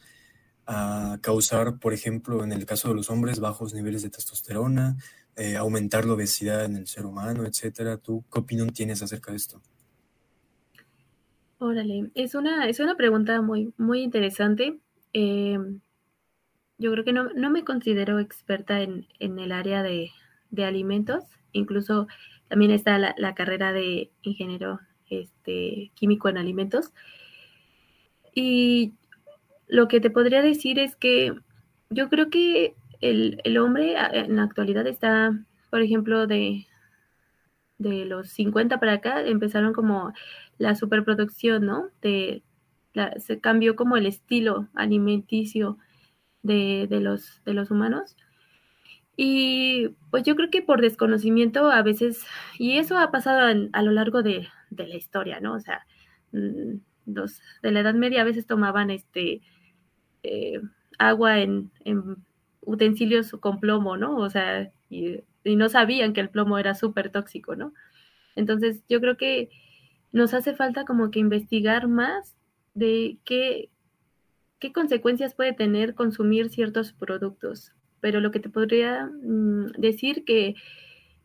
[0.65, 4.97] a causar, por ejemplo, en el caso de los hombres, bajos niveles de testosterona,
[5.37, 7.97] eh, aumentar la obesidad en el ser humano, etcétera.
[7.97, 9.61] ¿Tú qué opinión tienes acerca de esto?
[11.59, 14.79] Órale, es una, es una pregunta muy, muy interesante.
[15.13, 15.79] Em,
[16.79, 20.09] yo creo que no, me considero experta en, el área de,
[20.57, 21.23] alimentos.
[21.51, 22.07] Incluso
[22.47, 26.93] también está la, la, carrera de ingeniero este, químico en alimentos.
[28.33, 28.95] Y
[29.67, 31.33] lo que te podría decir es que
[31.91, 35.37] yo creo que el, hombre en la actualidad está,
[35.69, 36.67] por ejemplo, de,
[37.77, 40.13] de los 50 para acá, empezaron como
[40.57, 41.89] la superproducción, ¿no?
[42.01, 42.43] De,
[43.19, 45.77] se cambió como el estilo alimenticio
[46.41, 48.15] de, los, de los humanos.
[49.15, 52.25] Y pues yo creo que por desconocimiento a veces,
[52.57, 55.53] y eso ha pasado a lo largo de, la historia, ¿no?
[55.53, 55.85] O sea,
[56.31, 59.41] mm, los de la Edad Media a veces tomaban este
[60.23, 60.59] eh,
[60.99, 61.71] agua en
[62.67, 64.17] utensilios con plomo, ¿no?
[64.17, 67.73] O sea, y, no sabían que el plomo era súper tóxico, ¿no?
[68.35, 69.49] Entonces, yo creo que
[70.11, 72.35] nos hace falta como que investigar más
[72.73, 73.69] de qué,
[74.59, 77.71] qué consecuencias puede tener consumir ciertos productos.
[78.01, 80.55] Pero lo que te podría mm, decir que,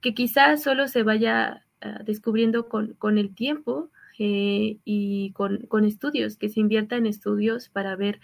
[0.00, 5.84] que quizás solo se vaya ah, descubriendo con, con, el tiempo eh, y con, con,
[5.84, 8.20] estudios, que se invierta en estudios para ver,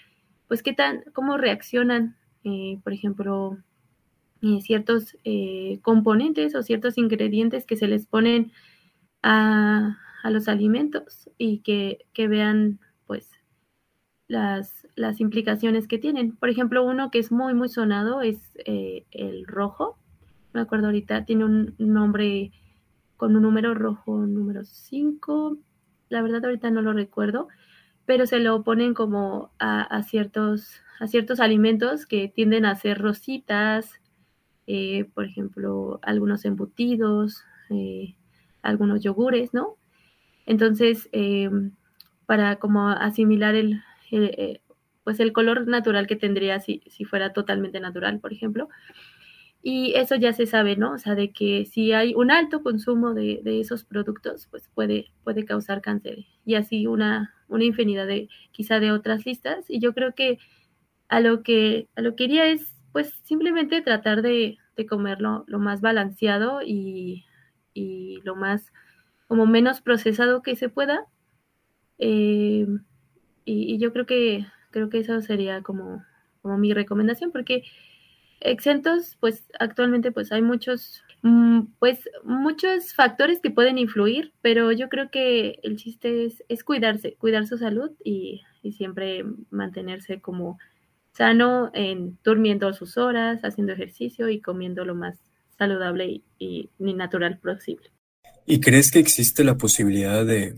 [0.46, 3.58] pues, qué tan, cómo reaccionan eh, por ejemplo,
[4.42, 8.52] eh, ciertos eh, componentes o ciertos ingredientes que se les ponen
[9.22, 13.30] a, los alimentos y que, vean pues
[14.26, 16.36] las, las, implicaciones que tienen.
[16.36, 19.96] Por ejemplo, uno que es muy, muy sonado es el rojo.
[20.52, 22.52] Me acuerdo ahorita, tiene un nombre
[23.16, 25.58] con un número rojo, número 5.
[26.08, 27.48] La verdad ahorita no lo recuerdo,
[28.08, 34.00] pero se lo ponen como a ciertos a ciertos alimentos que tienden a ser rositas,
[34.66, 38.14] eh, por ejemplo, algunos embutidos, eh,
[38.62, 39.76] algunos yogures, ¿no?
[40.46, 41.72] Entonces, em,
[42.26, 44.60] para como asimilar el, eh,
[45.04, 48.68] pues el color natural que tendría si, si, fuera totalmente natural, por ejemplo.
[49.62, 50.92] Y eso ya se sabe, ¿no?
[50.92, 55.10] O sea, de que si hay un alto consumo de, de esos productos, pues puede,
[55.24, 56.26] puede causar cáncer.
[56.44, 59.64] Y así una, una infinidad de, quizá de otras listas.
[59.68, 60.38] Y yo creo que
[61.08, 65.58] a lo que, a lo que iría es pues simplemente tratar de, de comerlo lo
[65.58, 67.24] más balanceado y,
[67.74, 68.72] y, lo más
[69.26, 71.06] como menos procesado que se pueda.
[71.98, 72.66] Eh,
[73.44, 76.04] y, yo creo que creo que eso sería como,
[76.42, 77.64] como mi recomendación, porque
[78.40, 84.88] exentos, pues actualmente pues hay muchos, mm, pues muchos factores que pueden influir, pero yo
[84.88, 88.42] creo que el chiste es, cuidarse, cuidar su salud y,
[88.76, 90.58] siempre mantenerse como
[91.12, 95.16] sano en durmiendo sus horas, haciendo ejercicio y comiendo lo más
[95.56, 97.90] saludable y, y natural posible.
[98.44, 100.54] ¿Y crees que existe la posibilidad de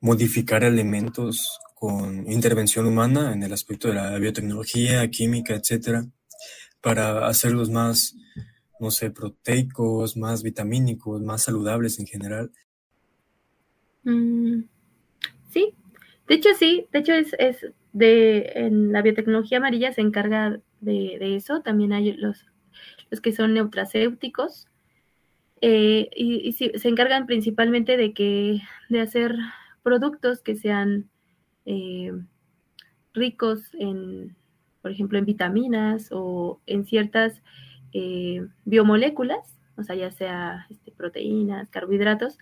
[0.00, 6.06] modificar elementos con intervención humana en el aspecto de la biotecnología, química, etcétera,
[6.80, 8.16] para hacerlos más,
[8.80, 12.50] no sé, proteicos, más vitamínicos, más saludables en general?
[14.04, 14.62] Mm,
[15.50, 15.74] sí,
[16.26, 21.36] de hecho sí, de hecho es, es de en la biotecnología amarilla se encarga de,
[21.36, 22.46] eso, también hay los,
[23.10, 24.68] los que son neutracéuticos,
[25.60, 29.34] eh, y, se encargan principalmente de que de hacer
[29.82, 31.10] productos que sean
[31.66, 32.12] eh,
[33.12, 34.36] ricos en,
[34.88, 37.42] por ejemplo, en vitaminas o en ciertas
[37.92, 42.38] eh, biomoléculas, o sea, ya sea este, proteínas, carbohidratos,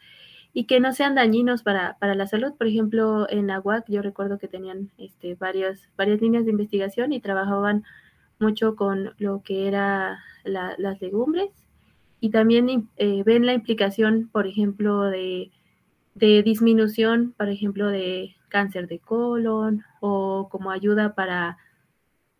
[0.52, 2.52] y que no sean dañinos para, la salud.
[2.56, 7.18] Por ejemplo, en AGUAC yo recuerdo que tenían este, varias, varias líneas de investigación y
[7.18, 7.82] trabajaban
[8.38, 11.50] mucho con lo que era las legumbres
[12.20, 15.50] y también eh, ven la implicación, por ejemplo, de,
[16.14, 21.58] de disminución, por ejemplo, de cáncer de colon o como ayuda para,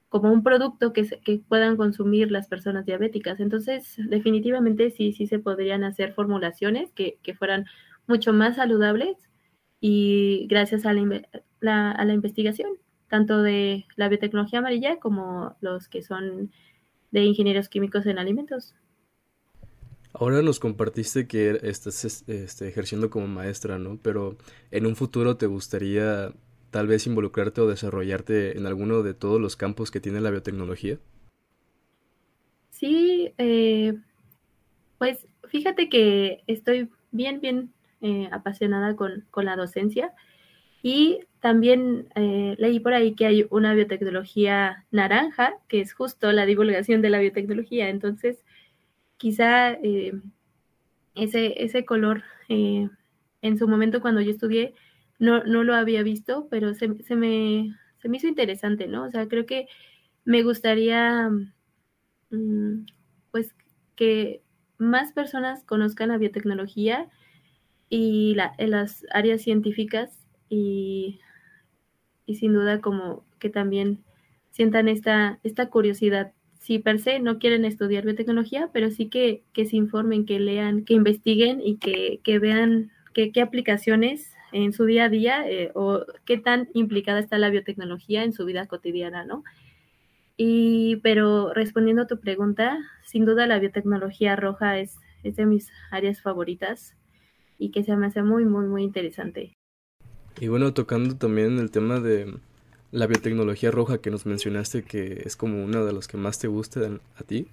[0.09, 3.41] como un producto que, que puedan consumir las personas diabéticas.
[3.41, 7.67] Entonces, definitivamente sí, sí se podrían hacer formulaciones que, que fueran
[8.07, 9.17] mucho más saludables
[9.81, 10.95] y gracias a
[11.61, 12.71] la, a la investigación,
[13.09, 16.53] tanto de la biotecnología amarilla como los que son
[17.11, 18.75] de ingenieros químicos en alimentos.
[20.13, 23.99] Ahora nos compartiste que estás este, ejerciendo como maestra, ¿no?
[24.03, 24.39] Pero
[24.71, 26.33] en un futuro te gustaría
[26.77, 30.99] tal vez involucrarte o desarrollarte en alguno de todos los campos que tiene la biotecnología.
[32.69, 33.95] Sí, eh,
[34.99, 40.13] pues fíjate que estoy bien, bien eh, apasionada con, la docencia
[40.83, 46.45] y también eh, leí por ahí que hay una biotecnología naranja, que es justo la
[46.45, 47.89] divulgación de la biotecnología.
[47.89, 48.45] Entonces,
[49.17, 49.79] quizá
[51.15, 54.75] ese, ese color en su momento cuando yo estudié
[55.19, 59.05] no, no lo había visto, pero se, se, me, se me hizo interesante, ¿no?
[59.05, 59.67] O sea, creo que
[60.25, 61.31] me gustaría
[62.31, 62.87] mm,
[63.31, 63.55] pues
[63.95, 64.43] que
[64.79, 67.09] más personas conozcan la biotecnología
[67.89, 71.21] y la, las áreas científicas y,
[72.27, 74.05] y sin duda como que también
[74.51, 79.77] sientan esta, esta curiosidad si per se no quieren estudiar biotecnología, pero sí que, se
[79.77, 85.49] informen, que lean, que investiguen y que, vean qué aplicaciones en su día a día
[85.49, 89.45] eh, o qué tan implicada está la biotecnología en su vida cotidiana, ¿no?
[90.39, 95.71] Y, pero respondiendo a tu pregunta, sin duda la biotecnología roja es, es de mis
[95.91, 96.95] áreas favoritas
[97.59, 99.53] y que se me hace muy, muy, muy interesante.
[100.41, 102.35] Y bueno, tocando también el tema de
[102.93, 106.49] la biotecnología roja que nos mencionaste, que es como una de las que más te
[106.49, 106.81] gusta
[107.17, 107.47] a ti,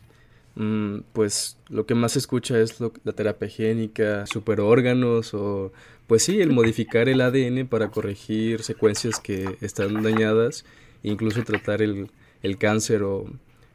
[1.13, 5.71] pues lo que más se escucha es la terapia génica, superórganos o
[6.07, 10.65] pues sí, el modificar el ADN para corregir secuencias que están dañadas,
[11.01, 12.11] incluso tratar el,
[12.43, 13.25] el cáncer o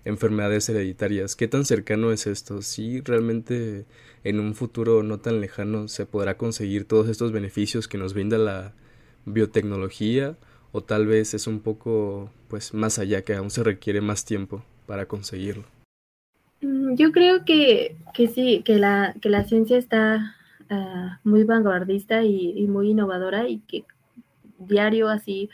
[0.05, 1.37] enfermedades hereditarias.
[1.37, 2.63] ¿Qué tan cercano es esto?
[2.63, 3.87] ¿Sí realmente
[4.25, 8.39] en un futuro no tan lejano se podrá conseguir todos estos beneficios que nos brinda
[8.39, 8.75] la
[9.25, 10.37] biotecnología
[10.73, 14.65] o tal vez es un poco pues más allá que aún se requiere más tiempo
[14.87, 15.78] para conseguirlo.
[16.89, 20.37] Mm, yo creo que, que sí, que la, que la ciencia está
[20.71, 23.85] ah, muy vanguardista y, muy innovadora y que
[24.59, 25.51] diario así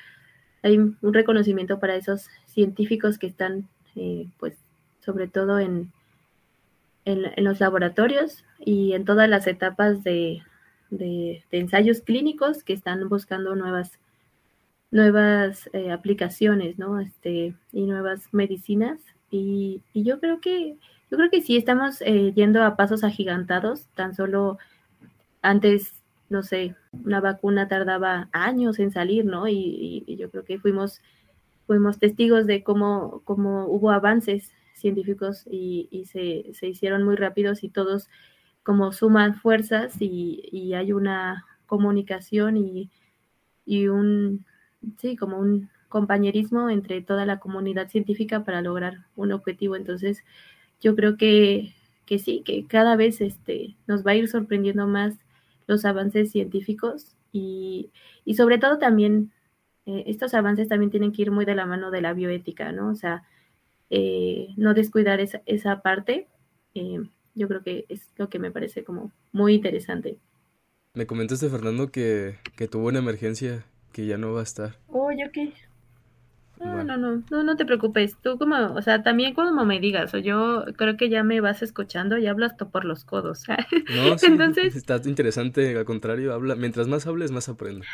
[0.62, 4.54] hay un reconocimiento para esos científicos que están eh, pues
[5.00, 5.92] sobre todo en,
[7.04, 10.42] en, los laboratorios y en todas las etapas de,
[10.90, 13.98] de ensayos clínicos que están buscando nuevas
[14.94, 17.00] nuevas eh, aplicaciones, ¿no?
[17.00, 19.00] Este, y nuevas medicinas.
[19.36, 20.76] Y, yo creo que,
[21.10, 24.58] yo creo que sí estamos eh, yendo a pasos agigantados, tan solo
[25.42, 25.92] antes,
[26.28, 29.48] no sé, una vacuna tardaba años en salir, ¿no?
[29.48, 31.00] Y, yo creo que fuimos,
[31.66, 37.64] fuimos testigos de cómo, cómo hubo avances científicos y, y se, se, hicieron muy rápidos
[37.64, 38.08] y todos
[38.62, 42.90] como suman fuerzas y, y hay una comunicación y,
[43.66, 44.44] y un,
[44.98, 49.76] sí, como un compañerismo entre toda la comunidad científica para lograr un objetivo.
[49.76, 50.24] Entonces,
[50.80, 51.72] yo creo que,
[52.04, 55.14] que sí, que cada vez este, nos va a ir sorprendiendo más
[55.68, 57.92] los avances científicos y,
[58.36, 59.30] sobre todo también
[59.86, 62.90] eh, estos avances también tienen que ir muy de la mano de la bioética, ¿no?
[62.90, 63.22] O sea,
[63.88, 66.26] eh, no descuidar esa, esa parte,
[66.74, 67.02] eh,
[67.36, 70.18] yo creo que es lo que me parece como muy interesante.
[70.94, 74.76] Me comentaste, Fernando, que, que tuvo una emergencia que ya no va a estar.
[74.88, 75.52] Oh, ¿yo qué?
[76.60, 78.16] No, no, no, no, no te preocupes.
[78.22, 81.62] Tú como, o sea, también como me digas, o yo creo que ya me vas
[81.62, 83.44] escuchando y hablas tú por los codos.
[83.94, 84.74] No, sí, Entonces...
[84.76, 87.84] está interesante, al contrario, habla, mientras más hables, más aprendo.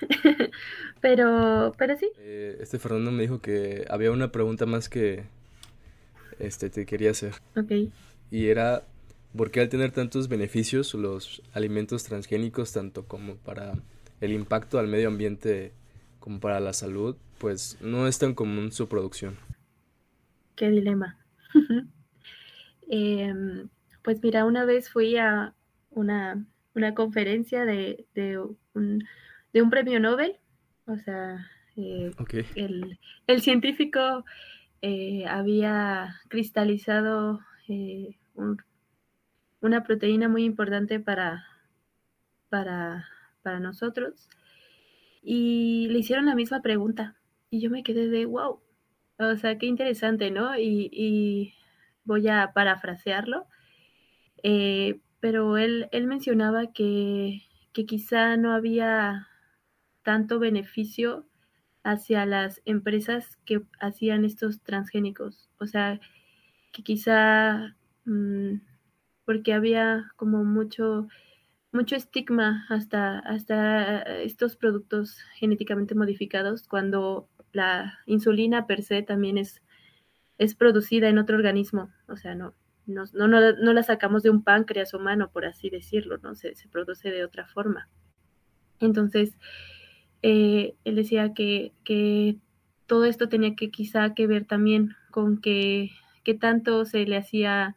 [1.00, 2.10] pero, pero sí.
[2.18, 5.24] Eh, este Fernando me dijo que había una pregunta más que
[6.38, 7.34] este te quería hacer.
[7.56, 7.92] Ok.
[8.30, 8.82] Y era,
[9.36, 13.74] ¿por qué al tener tantos beneficios los alimentos transgénicos, tanto como para
[14.20, 15.72] el impacto al medio ambiente
[16.22, 19.36] como para la salud, pues no es tan común su producción?
[20.54, 21.18] Qué dilema.
[22.94, 23.70] Em,
[24.02, 25.54] pues mira, una vez fui a
[25.90, 26.44] una,
[26.94, 28.06] conferencia de,
[28.74, 30.36] un, premio Nobel,
[30.86, 32.12] o sea, eh,
[33.26, 34.26] el, científico
[34.82, 38.18] eh, había cristalizado eh,
[39.62, 41.46] una proteína muy importante para,
[42.50, 43.08] para,
[43.42, 44.28] para nosotros.
[45.22, 47.16] Y le hicieron la misma pregunta.
[47.50, 48.60] Y yo me quedé de, wow,
[49.18, 50.58] o sea, qué interesante, ¿no?
[50.58, 51.54] Y,
[52.04, 53.46] voy a parafrasearlo.
[54.42, 57.42] Eh, pero él, él mencionaba que,
[57.72, 59.28] que quizá no había
[60.02, 61.26] tanto beneficio
[61.84, 65.48] hacia las empresas que hacían estos transgénicos.
[65.58, 66.00] O sea,
[66.72, 68.56] que quizá mm,
[69.24, 71.08] porque había como mucho,
[71.72, 79.62] mucho estigma hasta, hasta estos productos genéticamente modificados cuando la insulina per se también es,
[80.38, 81.90] es producida en otro organismo.
[82.08, 82.54] O sea, no,
[82.86, 86.34] no, no, no, la sacamos de un páncreas humano, por así decirlo, ¿no?
[86.34, 87.88] Se, se produce de otra forma.
[88.80, 89.36] Entonces,
[90.22, 92.36] eh, él decía que, que,
[92.86, 95.92] todo esto tenía que quizá que ver también con que,
[96.24, 97.76] que tanto se le hacía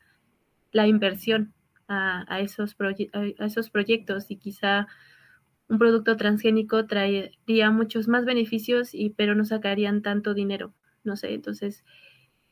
[0.73, 1.53] la inversión
[1.87, 2.75] a, a esos,
[3.39, 4.87] a esos proyectos y quizá
[5.67, 10.73] un producto transgénico traería muchos más beneficios, y, pero no sacarían tanto dinero.
[11.03, 11.83] No sé, entonces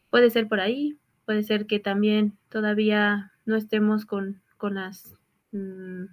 [0.10, 5.16] puede ser por ahí, puede ser que también todavía no estemos con, con las
[5.52, 6.06] mm,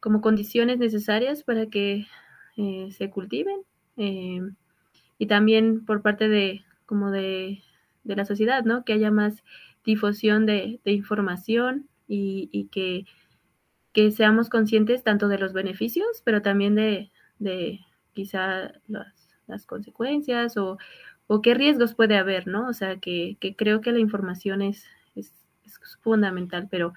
[0.00, 2.06] como condiciones necesarias para que
[2.56, 3.60] eh, se cultiven
[3.96, 4.40] eh,
[5.18, 7.62] y también por parte de como de,
[8.04, 8.84] la sociedad, ¿no?
[8.84, 9.42] Que haya más
[9.86, 13.06] difusión de, información y, que,
[13.92, 17.80] que, seamos conscientes tanto de los beneficios, pero también de, de
[18.12, 20.76] quizá las, consecuencias o,
[21.28, 22.68] o, qué riesgos puede haber, ¿no?
[22.68, 24.84] O sea, que, que creo que la información es,
[25.14, 25.32] es,
[26.02, 26.94] fundamental, pero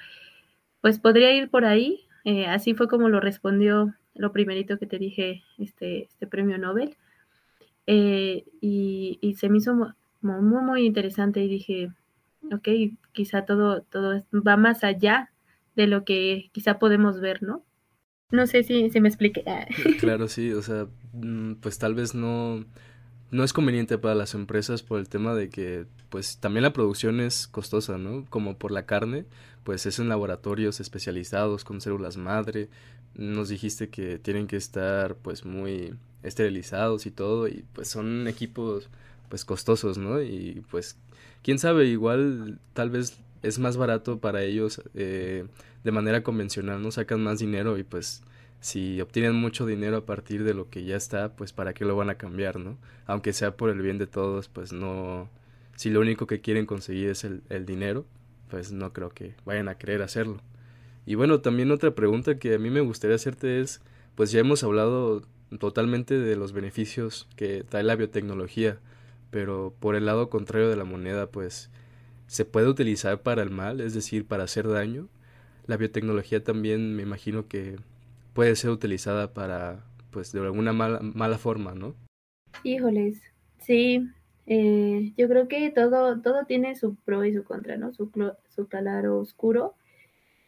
[0.82, 2.02] pues podría ir por ahí.
[2.26, 6.96] Eh, así fue como lo respondió lo primerito que te dije, este, este premio Nobel.
[7.88, 9.74] Eh, y, se me hizo
[10.22, 11.92] muy, muy, interesante y dije,
[12.52, 12.68] ok,
[13.12, 15.32] quizá todo, todo va más allá
[15.76, 17.64] de lo que quizá podemos ver, ¿no?
[18.32, 19.44] No sé si, si me expliqué.
[20.00, 22.64] Claro, sí, o sea, mm, pues tal vez no,
[23.32, 27.20] no es conveniente para las empresas por el tema de que, pues también la producción
[27.20, 28.26] es costosa, ¿no?
[28.30, 29.26] Como por la carne,
[29.64, 32.70] pues es en laboratorios especializados con células madre,
[33.16, 38.90] nos dijiste que tienen que estar pues muy esterilizados y todo y pues son equipos
[39.30, 40.22] pues costosos, ¿no?
[40.22, 40.98] Y pues
[41.44, 45.46] quién sabe, igual tal vez es más barato para ellos eh,
[45.84, 46.92] de manera convencional, ¿no?
[46.92, 48.24] Sacan más dinero y pues
[48.60, 51.96] si obtienen mucho dinero a partir de lo que ya está, pues para qué lo
[51.96, 52.78] van a cambiar, ¿no?
[53.06, 55.30] Aunque sea por el bien de todos, pues no,
[55.76, 58.06] si lo único que quieren conseguir es el, el dinero,
[58.50, 60.42] pues no creo que vayan a querer hacerlo.
[61.06, 63.82] Y bueno, también otra pregunta que a mí me gustaría hacerte es,
[64.16, 65.24] pues ya hemos hablado
[65.58, 68.78] totalmente de los beneficios que trae la biotecnología,
[69.32, 71.70] pero por el lado contrario de la moneda, pues
[72.28, 75.08] se puede utilizar para el mal, es decir, para hacer daño.
[75.66, 77.78] La biotecnología también me imagino que
[78.34, 81.96] puede ser utilizada para, pues de alguna mala, mala forma, ¿no?
[82.64, 83.22] Híjoles,
[83.60, 84.08] sí,
[84.48, 87.94] eh, yo creo que todo, todo tiene su pro y su contra, ¿no?
[87.94, 88.12] Su,
[88.50, 89.76] su claro oscuro.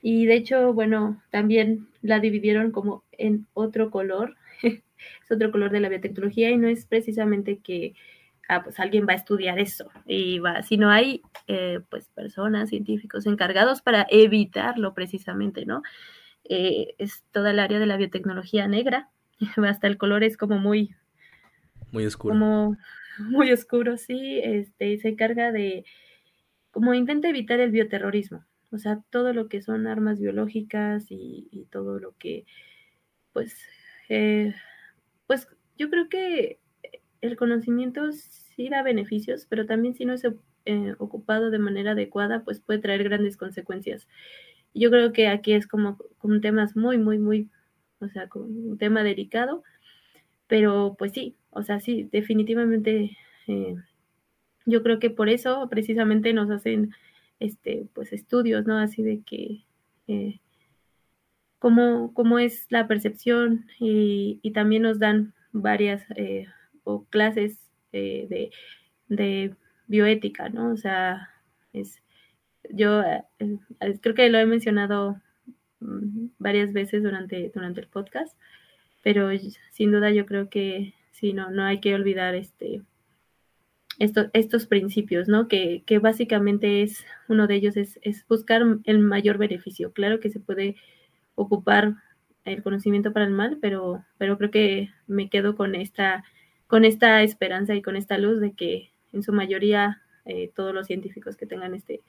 [0.02, 4.82] Y de hecho, bueno, también la dividieron como en otro color, es
[5.30, 7.94] otro color de la biotecnología y no es precisamente que
[8.50, 13.26] ah, pues alguien va a estudiar eso, y va, sino hay eh, pues personas, científicos
[13.26, 15.82] encargados para evitarlo precisamente, ¿no?
[16.44, 19.10] Eh, es toda el área de la biotecnología negra,
[19.68, 20.96] hasta el color es como muy...
[21.92, 22.34] Muy oscuro.
[22.34, 22.78] Como
[23.20, 25.86] muy oscuro, sí, este, se encarga de,
[26.72, 32.00] como intenta evitar el bioterrorismo, o sea, todo lo que son armas biológicas y, todo
[32.00, 32.46] lo que,
[33.34, 33.58] pues,
[34.10, 34.56] eh,
[35.28, 36.60] pues yo creo que
[37.22, 40.24] el conocimiento sí da beneficios, pero también si no es
[40.66, 44.08] eh, ocupado de manera adecuada, pues puede traer grandes consecuencias.
[44.74, 47.50] Yo creo que aquí es como, como un tema muy, muy, muy,
[48.00, 49.64] o sea, un tema delicado,
[50.48, 53.18] pero pues sí, o sea, sí, definitivamente
[53.48, 53.76] eh,
[54.66, 56.94] yo creo que por eso precisamente nos hacen
[57.40, 58.78] este, pues estudios, ¿no?
[58.78, 59.64] Así de que
[60.08, 60.40] eh,
[61.60, 66.04] cómo, cómo, es la percepción y, también nos dan varias
[66.84, 67.60] o clases
[67.92, 68.52] de,
[69.08, 69.56] de,
[69.88, 70.72] bioética, ¿no?
[70.72, 71.30] O sea,
[71.74, 72.02] es,
[72.70, 73.04] yo
[74.02, 75.20] creo que lo he mencionado
[75.80, 78.38] mm, varias veces durante, durante el podcast,
[79.04, 79.30] pero
[79.72, 82.82] sin duda yo creo que sí, no, no hay que olvidar este,
[84.34, 85.48] estos principios, ¿no?
[85.48, 89.92] Que, básicamente es, uno de ellos es, buscar el mayor beneficio.
[89.94, 90.76] Claro que se puede
[91.36, 91.96] ocupar
[92.46, 96.24] el conocimiento para el mal, pero, pero creo que me quedo con esta,
[96.72, 100.88] con esta esperanza y con esta luz de que en su mayoría eh, todos los
[100.88, 102.00] científicos que tengan este,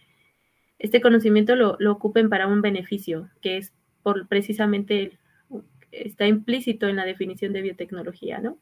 [0.79, 3.73] este conocimiento lo, lo, ocupen para un beneficio, que es
[4.05, 5.19] por precisamente
[5.91, 8.57] está implícito en la definición de biotecnología, ¿no?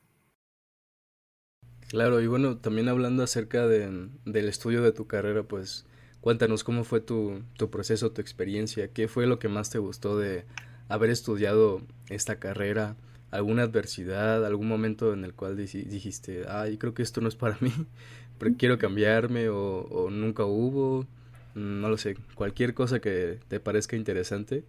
[1.91, 5.87] Claro, y bueno, también hablando acerca de, del estudio de tu carrera, pues
[6.23, 10.19] cuéntanos cómo fue tu, tu proceso, tu experiencia, qué fue lo que más te gustó
[10.19, 10.47] de
[10.89, 12.97] haber estudiado esta carrera,
[13.31, 17.57] alguna adversidad, algún momento en el cual dijiste, ay, creo que esto no es para
[17.61, 17.73] mí,
[18.39, 21.07] pero quiero cambiarme o, nunca hubo,
[21.55, 24.65] no lo sé, cualquier cosa que te parezca interesante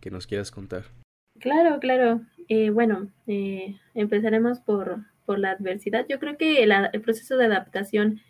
[0.00, 0.84] que nos quieras contar.
[1.38, 2.22] Claro, claro.
[2.48, 6.06] Eh, bueno, eh, empezaremos por, por la adversidad.
[6.08, 8.20] Yo creo que el, proceso de adaptación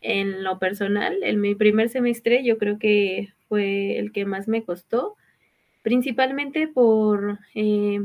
[0.00, 4.64] en lo personal, en mi primer semestre, yo creo que fue el que más me
[4.64, 5.16] costó,
[5.82, 8.00] principalmente por eh,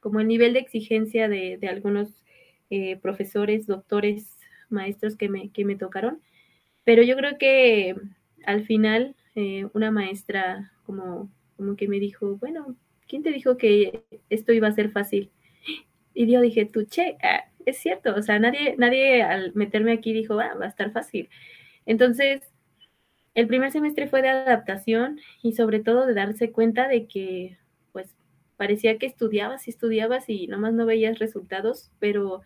[0.00, 2.24] como el nivel de exigencia de, algunos
[2.70, 4.38] eh, profesores, doctores,
[4.68, 6.20] maestros que me, que me tocaron.
[6.84, 7.94] Pero yo creo que
[8.46, 12.76] al final eh, una maestra como, como que me dijo, bueno,
[13.06, 15.30] ¿quién te dijo que esto iba a ser fácil?
[16.14, 20.12] Y yo dije, tú, che, ah, es cierto, o sea, nadie, nadie al meterme aquí
[20.12, 21.28] dijo, ah, va a estar fácil.
[21.86, 22.42] Entonces,
[23.34, 27.58] el primer semestre fue de adaptación y sobre todo de darse cuenta de que,
[28.60, 32.42] parecía que estudiabas y estudiabas y nomás no veías resultados, pero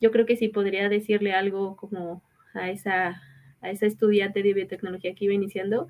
[0.00, 2.20] yo creo que sí podría decirle algo como
[2.52, 3.22] a esa,
[3.60, 5.86] a esa estudiante de biotecnología que iba iniciando,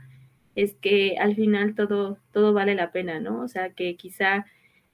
[0.54, 3.40] es que al final todo, todo vale la pena, ¿no?
[3.40, 4.44] O sea, que quizá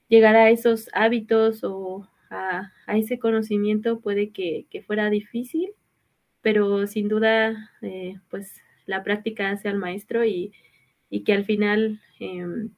[0.06, 5.70] llegar a esos hábitos o a, ese conocimiento puede que, fuera difícil,
[6.40, 10.52] pero sin duda, eh, pues la práctica hace al maestro y,
[11.26, 12.70] que al final em,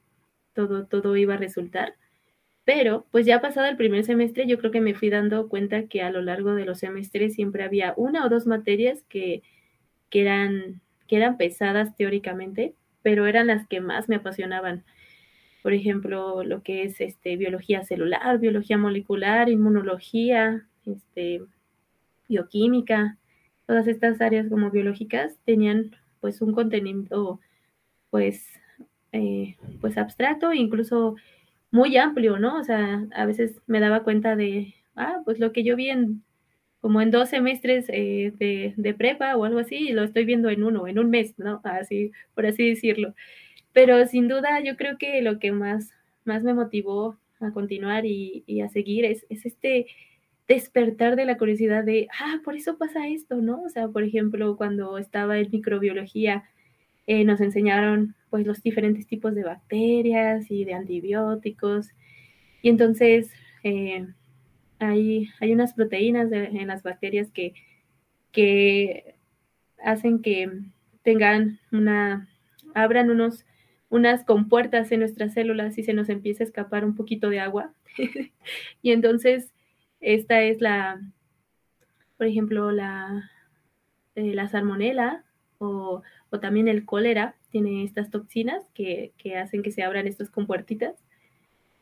[0.53, 1.95] todo, todo iba a resultar.
[2.65, 6.01] Pero, pues ya pasado el primer semestre, yo creo que me fui dando cuenta que
[6.01, 9.41] a lo largo de los semestres siempre había una o dos materias que,
[10.09, 14.83] que, eran, que eran pesadas teóricamente, pero eran las que más me apasionaban
[15.61, 21.43] por ejemplo, lo que es este, biología celular, biología molecular, inmunología, este,
[22.27, 23.17] bioquímica,
[23.67, 27.39] todas estas áreas como biológicas tenían pues un contenido
[28.09, 28.45] pues,
[29.11, 31.15] eh, pues abstracto, incluso
[31.71, 32.59] muy amplio, ¿no?
[32.59, 36.23] O sea, a veces me daba cuenta de, ah, pues lo que yo vi en
[36.81, 40.63] como en dos semestres eh, de, de, prepa o algo así, lo estoy viendo en
[40.63, 41.61] uno, en un mes, ¿no?
[41.63, 43.13] Así, por así decirlo.
[43.73, 45.91] Pero sin duda yo creo que lo que más,
[46.25, 49.87] más me motivó a continuar y, a seguir es, este
[50.47, 53.61] despertar de la curiosidad de, ah, por eso pasa esto, ¿no?
[53.63, 56.43] O sea, por ejemplo, cuando estaba en microbiología,
[57.07, 61.89] eh, nos enseñaron pues los diferentes tipos de bacterias y de antibióticos.
[62.61, 63.31] Y entonces
[63.63, 64.07] eh,
[64.79, 67.53] hay, hay, unas proteínas en las bacterias que,
[68.31, 69.15] que
[69.83, 70.49] hacen que
[71.03, 72.29] tengan una,
[72.73, 73.45] abran unos
[73.91, 77.73] unas compuertas en nuestras células y se nos empieza a escapar un poquito de agua.
[78.81, 79.53] y entonces,
[79.99, 81.01] esta es la,
[82.17, 83.29] por ejemplo, la,
[84.15, 85.25] eh, la salmonela
[85.57, 86.01] o,
[86.39, 90.95] también el cólera tiene estas toxinas que, hacen que se abran estas compuertitas.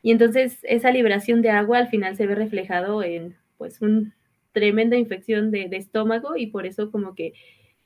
[0.01, 4.15] Y entonces esa liberación de agua al final se ve reflejado en pues una
[4.53, 7.33] tremenda infección de, de estómago y por eso como que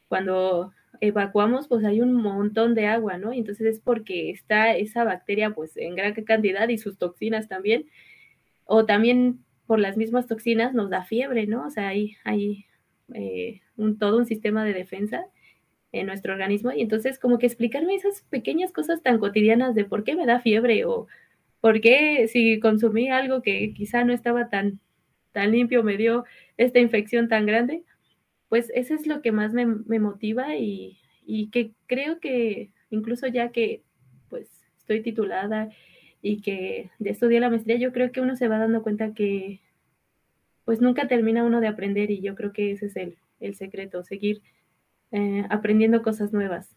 [0.08, 3.34] cuando evacuamos, pues hay un montón de agua, ¿no?
[3.34, 7.86] Y entonces es porque está esa bacteria pues en gran cantidad y sus toxinas también,
[8.66, 11.66] o también por las mismas toxinas nos da fiebre, ¿no?
[11.66, 12.66] O sea, hay, hay
[13.14, 15.26] eh, un, todo un sistema de defensa
[15.94, 16.74] en nuestro organismo.
[16.74, 20.42] Y entonces como que explicarme esas pequeñas cosas tan cotidianas de por qué me da
[20.42, 21.08] fiebre o
[21.62, 24.82] por qué si consumí algo que quizá no estaba tan,
[25.32, 26.26] tan limpio me dio
[26.58, 27.84] esta infección tan grande,
[28.50, 29.66] pues eso es lo que más me,
[30.00, 33.82] motiva y, y, que creo que incluso ya que
[34.30, 35.70] pues estoy titulada
[36.22, 39.62] y que estudié la maestría, yo creo que uno se va dando cuenta que
[40.66, 44.04] pues nunca termina uno de aprender y yo creo que ese es el, el secreto,
[44.04, 44.42] seguir
[45.14, 46.76] eh, aprendiendo cosas nuevas.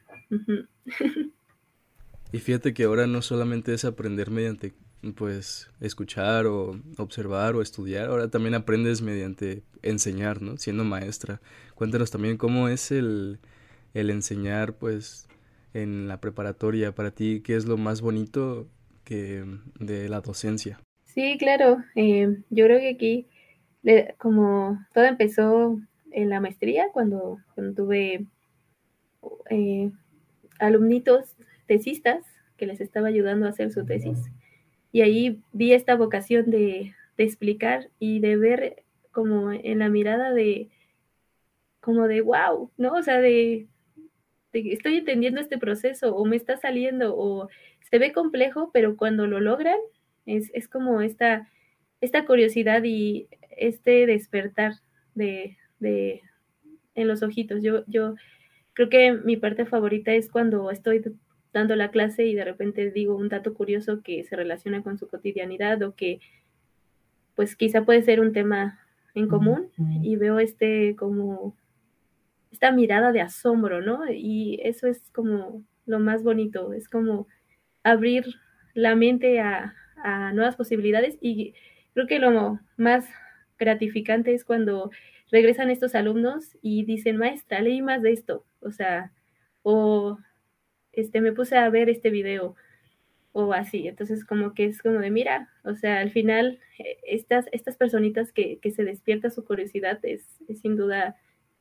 [2.33, 4.75] y fíjate que ahora no solamente es aprender mediante
[5.15, 10.59] pues escuchar o observar o estudiar, ahora también aprendes mediante enseñar, ¿no?
[10.59, 11.41] Siendo maestra.
[11.75, 13.39] Cuéntanos también cómo es el,
[13.95, 15.29] el enseñar pues
[15.75, 18.69] en la preparatoria para ti, qué es lo más bonito
[19.05, 19.45] que
[19.81, 20.79] de la docencia.
[21.05, 21.79] Sí, claro.
[21.95, 23.29] Eh, yo creo que aquí
[24.19, 25.79] como todo empezó
[26.17, 27.39] en la maestría, cuando,
[27.77, 28.27] tuve
[29.51, 29.91] eh,
[30.59, 31.37] alumnitos
[31.67, 32.25] tesistas
[32.57, 34.19] que les estaba ayudando a hacer su tesis.
[34.93, 40.69] Y ahí vi esta vocación de, explicar y de ver como en la mirada de,
[41.81, 42.95] como de, wow, ¿no?
[42.95, 43.67] O sea, de,
[44.53, 47.49] de, estoy entendiendo este proceso o me está saliendo o
[47.91, 49.79] se ve complejo, pero cuando lo logran
[50.25, 51.51] es, es como esta,
[52.01, 54.75] esta curiosidad y este despertar
[55.15, 55.57] de,
[55.87, 56.23] de,
[56.95, 57.63] en los ojitos.
[57.63, 58.17] Yo, yo
[58.73, 61.03] creo que mi parte favorita es cuando estoy
[61.53, 65.09] dando la clase y de repente digo un dato curioso que se relaciona con su
[65.09, 66.21] cotidianidad o que
[67.35, 68.79] pues quizá puede ser un tema
[69.15, 69.71] en común
[70.03, 71.57] y veo este como
[72.51, 74.01] esta mirada de asombro, ¿no?
[74.11, 77.27] Y eso es como lo más bonito, es como
[77.83, 78.27] abrir
[78.75, 81.55] la mente a, a nuevas posibilidades y
[81.95, 83.09] creo que lo más
[83.59, 84.91] gratificante es cuando
[85.31, 89.13] regresan estos alumnos y dicen, maestra, leí más de esto, o sea,
[89.63, 90.19] o
[90.93, 92.57] este, me puse a ver este video
[93.33, 93.87] o así.
[93.87, 98.33] Entonces, como que es como de, mira, o sea, al final, eh, estas, estas personitas
[98.33, 100.25] que, que se despierta su curiosidad es,
[100.63, 101.17] sin duda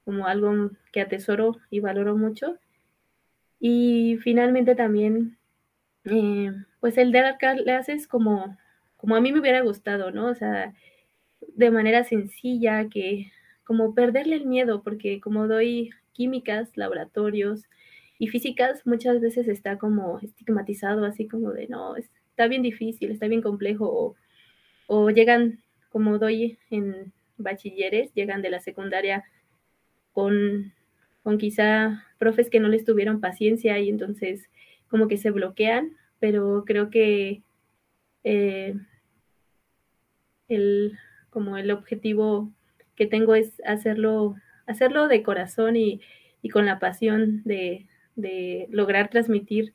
[0.05, 2.57] como algo que atesoro y valoro mucho.
[3.59, 5.38] Y finalmente también,
[6.05, 8.57] eh, pues el dar clases como,
[8.95, 10.28] como a mí me hubiera gustado, ¿no?
[10.28, 10.74] O sea,
[11.55, 13.32] de manera sencilla, que
[13.66, 17.63] como perderle el miedo, porque como doy químicas, laboratorios
[18.18, 23.28] y físicas, muchas veces está como estigmatizado, así como de, no, está bien difícil, está
[23.28, 24.16] bien complejo,
[24.88, 25.59] o, llegan,
[25.89, 29.26] como doy en bachilleres, llegan de la secundaria
[30.13, 30.72] con,
[31.24, 34.49] con quizá profes que no les tuvieron paciencia y entonces
[34.88, 37.41] como que se bloquean, pero creo que
[38.24, 38.76] eh,
[40.47, 40.97] el,
[41.30, 42.51] como el objetivo
[42.96, 44.36] que tengo es hacerlo,
[44.68, 46.02] hacerlo de corazón y,
[46.52, 47.88] con la pasión de,
[48.70, 49.74] lograr transmitir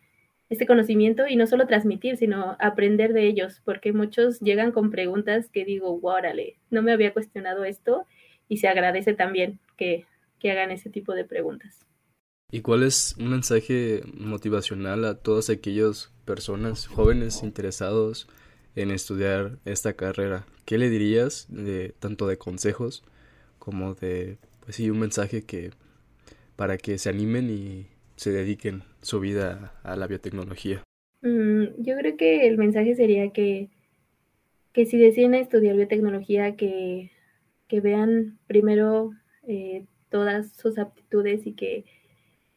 [0.48, 5.48] este conocimiento y no solo transmitir, sino aprender de ellos, porque muchos llegan con preguntas
[5.48, 8.04] que digo, órale, no me había cuestionado esto
[8.48, 10.06] y se agradece también que,
[10.38, 11.86] que hagan ese tipo de preguntas.
[12.50, 18.28] ¿Y cuál es un mensaje motivacional a todas aquellas personas, jóvenes interesados
[18.80, 20.46] en estudiar esta carrera?
[20.64, 23.02] ¿Qué le dirías de tanto de consejos
[23.58, 25.70] como de pues sí un mensaje que
[26.56, 30.82] para que se animen y se dediquen su vida a la biotecnología?
[31.22, 33.70] Mm, yo creo que el mensaje sería que,
[34.72, 37.10] que si deciden estudiar biotecnología, que,
[37.68, 39.12] que vean primero
[39.46, 41.84] eh, todas sus aptitudes y que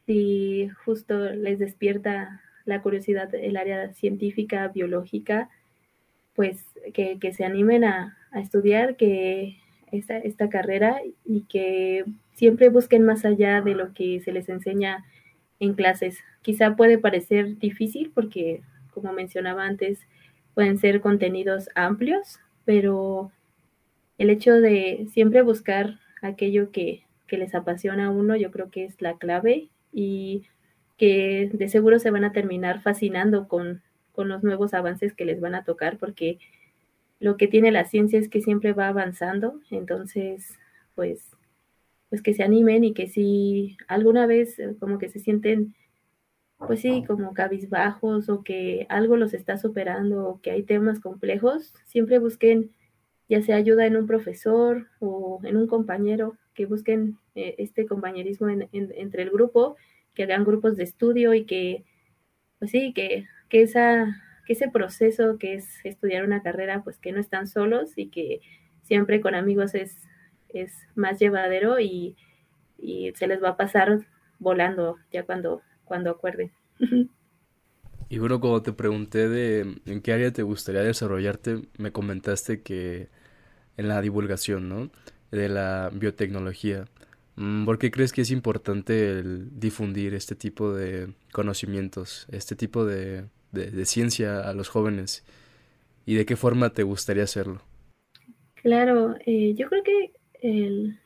[0.06, 5.50] si justo les despierta la curiosidad el área científica, biológica,
[6.34, 9.58] pues que, se animen a, estudiar que
[9.92, 15.04] esta, esta carrera y que siempre busquen más allá de lo que se les enseña
[15.60, 16.18] en clases.
[16.42, 18.62] Quizá puede parecer difícil porque,
[18.92, 20.00] como mencionaba antes,
[20.54, 23.30] pueden ser contenidos amplios, pero
[24.18, 28.84] el hecho de siempre buscar aquello que, que, les apasiona a uno, yo creo que
[28.84, 30.44] es la clave y
[30.96, 33.82] que de seguro se van a terminar fascinando con,
[34.14, 36.38] con los nuevos avances que les van a tocar, porque
[37.20, 40.58] lo que tiene la ciencia es que siempre va avanzando, entonces,
[40.94, 41.30] pues,
[42.08, 45.74] pues que se animen y que si alguna vez eh, como que se sienten,
[46.58, 51.74] pues sí, como cabizbajos o que algo los está superando o que hay temas complejos,
[51.86, 52.70] siempre busquen
[53.28, 58.48] ya sea ayuda en un profesor o en un compañero, que busquen eh, este compañerismo
[58.48, 59.76] entre el grupo,
[60.14, 61.84] que hagan grupos de estudio y que,
[62.58, 64.12] pues sí, que que,
[64.48, 68.40] ese proceso que es estudiar una carrera, pues que no están solos y que
[68.82, 69.96] siempre con amigos es,
[70.48, 72.16] es más llevadero y,
[73.14, 74.00] se les va a pasar
[74.38, 76.52] volando ya cuando, cuando acuerden.
[78.10, 83.08] Y bueno, cuando te pregunté de en qué área te gustaría desarrollarte, me comentaste que
[83.78, 84.90] en la divulgación, ¿no?
[85.32, 86.84] De la biotecnología.
[87.36, 92.84] Mm, ¿Por qué crees que es importante el difundir este tipo de conocimientos, este tipo
[92.84, 93.24] de,
[93.54, 95.24] de, ciencia a los jóvenes?
[96.06, 97.62] ¿Y de qué forma te gustaría hacerlo?
[98.56, 100.12] Claro, eh, yo creo que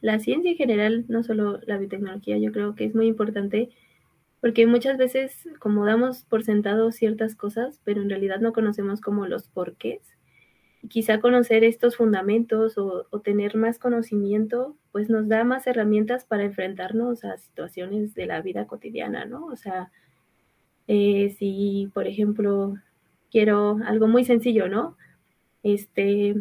[0.01, 3.69] la ciencia en general, no solo la biotecnología, yo creo que es muy importante
[4.41, 9.29] porque muchas veces como damos por sentado ciertas cosas, pero en realidad no conocemos como
[9.29, 10.01] los porqués
[10.89, 17.25] quizá conocer estos fundamentos o, tener más conocimiento, pues nos da más herramientas para enfrentarnos
[17.25, 19.47] a situaciones de la vida cotidiana, ¿no?
[19.47, 19.91] O sea,
[20.89, 22.75] eh, si, por ejemplo,
[23.31, 24.97] quiero algo muy sencillo, ¿no?
[25.63, 26.35] Este,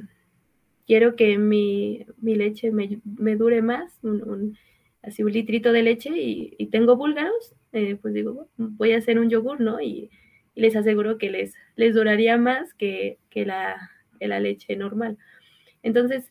[0.88, 4.58] quiero que mi, leche me, dure más, un,
[5.04, 9.30] así un litrito de leche y, tengo búlgaros, eh, pues digo, voy a hacer un
[9.30, 9.80] yogur, ¿no?
[9.82, 10.10] Y,
[10.56, 13.78] les aseguro que les, les duraría más que, que la
[14.20, 15.18] la leche normal.
[15.84, 16.26] Entonces,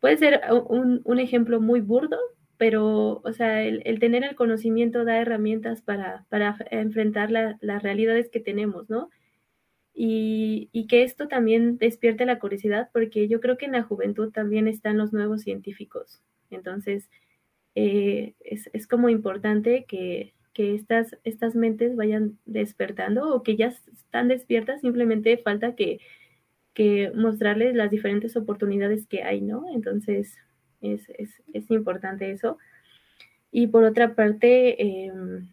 [0.00, 2.18] puede ser un, ejemplo muy burdo,
[2.60, 6.26] pero, o sea, el, tener el conocimiento da herramientas para,
[6.70, 9.08] enfrentar las realidades que tenemos, ¿no?
[9.94, 14.68] Y, que esto también despierte la curiosidad, porque yo creo que en la juventud también
[14.68, 16.20] están los nuevos científicos.
[16.50, 17.08] Entonces,
[17.74, 24.28] eh, es, como importante que, que estas, estas mentes vayan despertando o que ya están
[24.28, 26.00] despiertas, simplemente falta que,
[26.74, 29.64] que mostrarles las diferentes oportunidades que hay, ¿no?
[29.72, 30.36] Entonces,
[30.80, 32.58] es, importante eso.
[33.52, 35.48] Y por otra parte, em,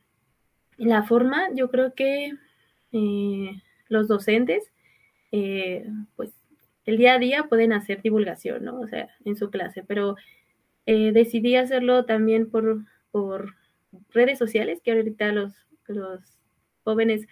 [0.78, 2.34] la forma, yo creo que
[2.92, 4.72] eh, los docentes,
[5.32, 6.32] eh, pues
[6.86, 8.80] el día a día pueden hacer divulgación, ¿no?
[8.80, 10.16] O sea, en su clase, pero
[10.86, 13.56] eh, decidí hacerlo también por, por
[14.10, 15.54] redes sociales, que ahorita los,
[15.88, 16.22] los
[16.84, 17.28] jóvenes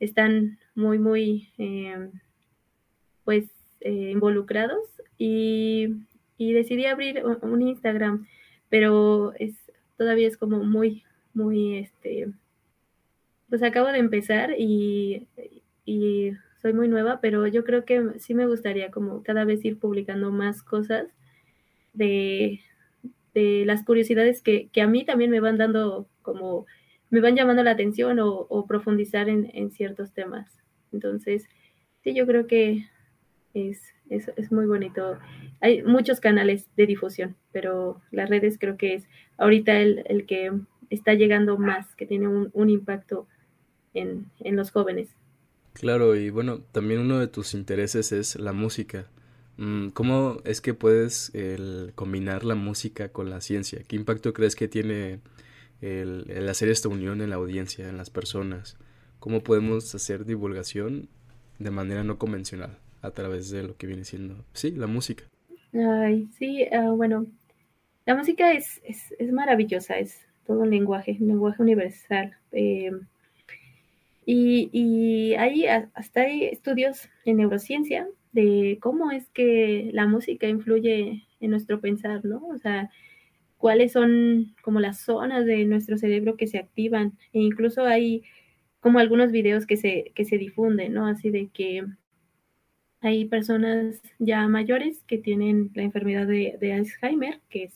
[0.00, 2.12] están muy, muy em,
[3.24, 3.46] pues
[3.80, 4.82] involucrados
[5.18, 5.88] y,
[6.38, 8.26] decidí abrir un, Instagram,
[8.68, 9.54] pero es
[9.96, 12.28] todavía es como muy, muy, este,
[13.48, 15.26] pues acabo de empezar y,
[16.60, 20.32] soy muy nueva, pero yo creo que sí me gustaría como cada vez ir publicando
[20.32, 21.06] más cosas
[21.92, 22.60] de,
[23.34, 26.66] las curiosidades que, a mí también me van dando como,
[27.10, 30.58] me van llamando la atención o, profundizar en, en, ciertos temas.
[30.92, 31.48] Entonces,
[32.02, 32.84] sí, yo creo que
[33.54, 33.80] es,
[34.10, 35.18] es, muy bonito.
[35.60, 39.04] Hay muchos canales de difusión, pero las redes creo que es
[39.36, 40.52] ahorita el, que
[40.90, 43.26] está llegando más, que tiene un, impacto
[43.94, 45.10] en, los jóvenes.
[45.74, 49.06] Claro, y bueno, también uno de tus intereses es la música.
[49.56, 51.32] Mm, ¿Cómo es que puedes
[51.94, 53.82] combinar la música con la ciencia?
[53.86, 55.20] ¿Qué impacto crees que tiene
[55.80, 58.76] el, el, hacer esta unión en la audiencia, en las personas?
[59.18, 61.08] ¿Cómo podemos hacer divulgación
[61.58, 62.78] de manera no convencional?
[63.02, 65.24] A través de lo que viene siendo, sí, la música.
[65.72, 67.26] Ay, sí, ah, bueno,
[68.06, 72.34] la música es, es, maravillosa, es todo un lenguaje, un lenguaje universal.
[72.52, 72.90] Eh,
[74.24, 81.26] y, y hay, hasta hay estudios en neurociencia de cómo es que la música influye
[81.40, 82.46] en nuestro pensar, ¿no?
[82.46, 82.90] O sea,
[83.58, 87.18] cuáles son como las zonas de nuestro cerebro que se activan.
[87.32, 88.22] E incluso hay
[88.80, 91.06] como algunos videos que se, que se difunden, ¿no?
[91.06, 91.84] Así de que
[93.00, 97.74] hay personas ya mayores que tienen la enfermedad de, Alzheimer, que es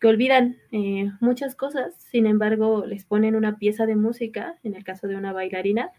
[0.00, 4.84] que olvidan eh, muchas cosas, sin embargo les ponen una pieza de música, en el
[4.84, 5.90] caso de una bailarina,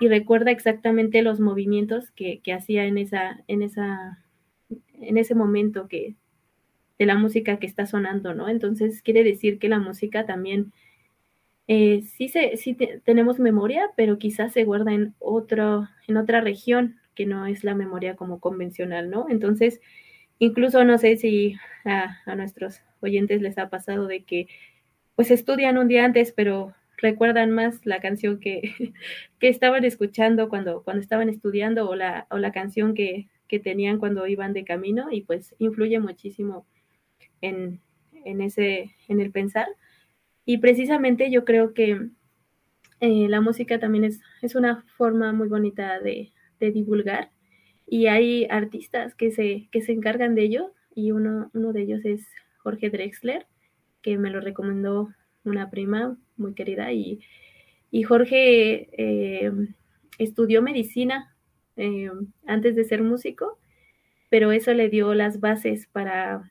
[0.00, 4.22] y recuerda exactamente los movimientos que, hacía en esa, en esa,
[5.00, 6.16] en ese momento que,
[6.98, 8.48] de la música que está sonando, ¿no?
[8.48, 10.72] Entonces quiere decir que la música también
[11.66, 16.96] eh, sí, se, sí tenemos memoria, pero quizás se guarda en otro, en otra región
[17.14, 19.26] que no es la memoria como convencional, ¿no?
[19.28, 19.80] Entonces,
[20.38, 24.48] incluso no sé si a, nuestros oyentes les ha pasado de que
[25.16, 28.62] pues estudian un día antes, pero recuerdan más la canción que,
[29.38, 33.98] que estaban escuchando cuando, cuando estaban estudiando o la, o la canción que, que, tenían
[33.98, 36.66] cuando iban de camino y pues influye muchísimo
[37.40, 37.80] en,
[38.24, 39.68] en, ese, en el pensar.
[40.44, 42.08] Y precisamente yo creo que
[43.00, 47.30] eh, la música también es, es una forma muy bonita de, de divulgar.
[47.86, 52.04] Y hay artistas que se, que se encargan de ello y uno, uno de ellos
[52.04, 52.26] es
[52.58, 53.46] Jorge Drexler,
[54.02, 55.12] que me lo recomendó
[55.44, 57.20] una prima muy querida y,
[57.90, 59.52] y Jorge eh,
[60.18, 61.34] estudió medicina
[61.76, 62.10] eh,
[62.46, 63.58] antes de ser músico,
[64.30, 66.50] pero eso le dio las bases para,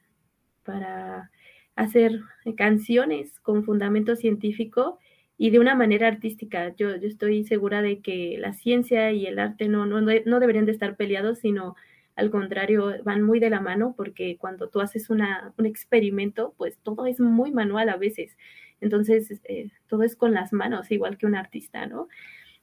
[0.64, 1.32] para
[1.76, 2.22] hacer
[2.56, 5.00] canciones con fundamento científico
[5.38, 6.76] y de una manera artística.
[6.76, 10.66] Yo, yo estoy segura de que la ciencia y el arte no, no, no deberían
[10.66, 11.76] de estar peleados, sino
[12.16, 16.78] al contrario, van muy de la mano porque cuando tú haces una, un experimento, pues
[16.84, 18.38] todo es muy manual a veces.
[18.82, 22.08] Entonces, eh, todo es con las manos, igual que un artista, ¿no?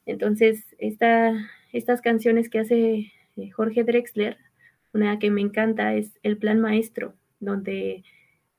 [0.06, 1.32] Entonces, esta,
[1.72, 4.38] estas canciones que hace eh, Jorge Drexler,
[4.92, 8.04] una que me encanta es El Plan Maestro, donde,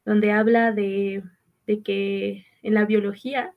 [0.06, 1.24] donde habla de,
[1.68, 3.54] de que en la biología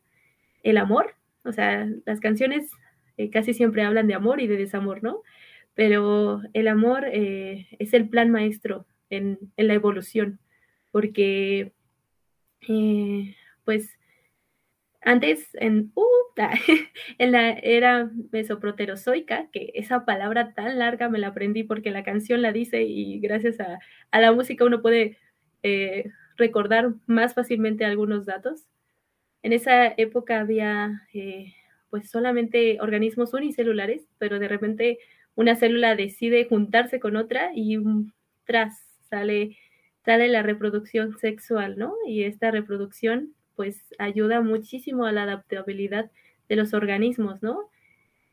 [0.64, 2.68] el amor, o sea, las canciones
[3.16, 5.22] eh, casi siempre hablan de amor y de desamor, ¿no?
[5.74, 10.40] pero el amor eh, es el plan maestro en, la evolución,
[10.92, 11.72] porque
[12.68, 13.90] eh, pues
[15.02, 16.04] antes en, uh,
[17.18, 22.40] en la era mesoproterozoica, que esa palabra tan larga me la aprendí porque la canción
[22.42, 23.78] la dice y gracias a,
[24.18, 25.18] la música uno puede
[25.62, 28.66] eh, recordar más fácilmente algunos datos.
[29.44, 31.02] En esa época había
[31.90, 34.98] pues solamente organismos unicelulares, pero de repente
[35.34, 37.78] una célula decide juntarse con otra y
[38.46, 38.74] tras
[39.10, 39.58] sale,
[40.02, 41.92] sale la reproducción sexual, ¿no?
[42.08, 46.10] Y esta reproducción pues ayuda muchísimo a la adaptabilidad
[46.48, 47.68] de los organismos, ¿no?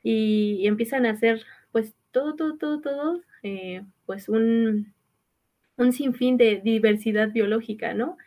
[0.02, 1.44] Y, empiezan a hacer
[1.74, 4.94] pues todo, todo, todo, todo, eh, pues un,
[5.76, 8.18] un sinfín de diversidad biológica, ¿no?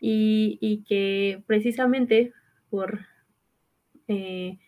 [0.00, 2.32] Y, que precisamente
[2.70, 3.00] por
[4.08, 4.58] eh,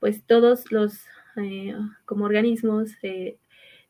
[0.00, 1.04] pues todos los
[1.36, 1.74] eh,
[2.06, 3.36] como organismos eh,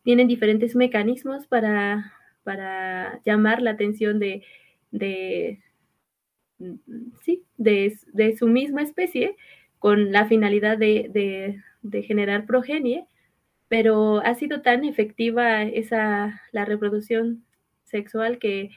[0.02, 2.12] tienen diferentes mecanismos para,
[2.42, 4.42] para llamar la atención de,
[4.90, 5.60] de,
[7.22, 9.36] sí, de, su misma especie
[9.78, 11.62] con la finalidad de,
[12.06, 13.06] generar progenie,
[13.68, 17.44] pero ha sido tan efectiva esa, la reproducción
[17.84, 18.70] sexual que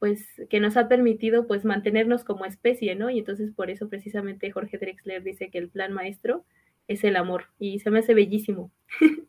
[0.00, 3.10] pues que nos ha permitido pues mantenernos como especie, ¿no?
[3.10, 6.44] Y entonces por eso precisamente Jorge Drexler dice que el plan maestro
[6.88, 8.72] es el amor y se me hace bellísimo.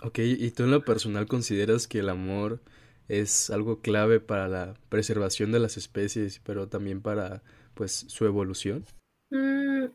[0.00, 2.62] ok, ¿y tú en lo personal consideras que el amor
[3.08, 7.42] es algo clave para la preservación de las especies, pero también para
[7.74, 8.84] pues su evolución?
[9.30, 9.86] Mm,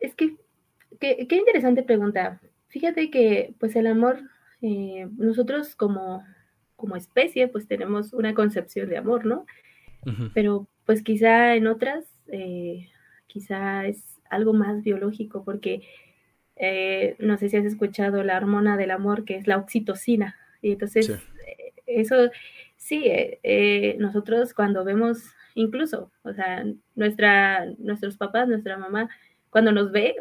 [0.00, 0.36] es que,
[0.98, 2.40] qué interesante pregunta.
[2.68, 4.20] Fíjate que pues el amor,
[4.62, 6.24] eh, nosotros como,
[6.78, 9.44] como especie pues tenemos una concepción de amor, ¿no?
[10.32, 12.88] Pero pues quizá en otras, eh,
[13.26, 15.82] quizá es algo más biológico, porque
[16.56, 20.36] eh, no sé si has escuchado la hormona del amor, que es la oxitocina.
[20.62, 22.30] Y entonces, eh, eso
[22.76, 25.24] sí, eh, nosotros cuando vemos,
[25.54, 26.64] incluso, o sea,
[26.94, 29.10] nuestra, nuestros papás, nuestra mamá,
[29.50, 30.14] cuando nos ve,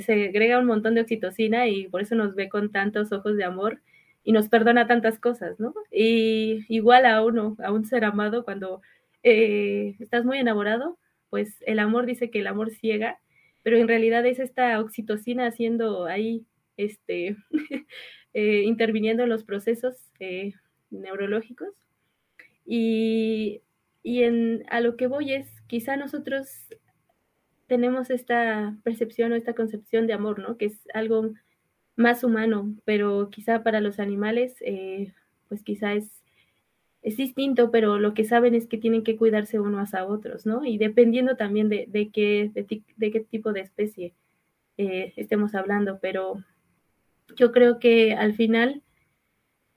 [0.00, 3.44] se agrega un montón de oxitocina y por eso nos ve con tantos ojos de
[3.44, 3.80] amor
[4.24, 5.74] y nos perdona tantas cosas, ¿no?
[5.90, 8.80] Y igual a uno, a un ser amado, cuando
[9.22, 10.98] estás muy enamorado,
[11.30, 13.18] pues el amor dice que el amor ciega,
[13.62, 16.44] pero en realidad es esta oxitocina haciendo ahí,
[16.76, 17.36] este,
[18.34, 20.52] eh, interviniendo en los procesos eh,
[20.90, 21.70] neurológicos.
[22.66, 23.62] Y,
[24.04, 26.48] en, a lo que voy es, quizá nosotros
[27.66, 30.58] tenemos esta percepción o esta concepción de amor, ¿no?
[30.58, 31.32] Que es algo
[31.96, 35.12] más humano, pero quizá para los animales, eh,
[35.48, 36.22] pues quizá es
[37.02, 40.64] es distinto, pero lo que saben es que tienen que cuidarse unos a otros, ¿no?
[40.64, 44.14] Y dependiendo también de, qué, de, qué tipo de especie
[44.78, 46.36] eh, estemos hablando, pero
[47.36, 48.82] yo creo que al final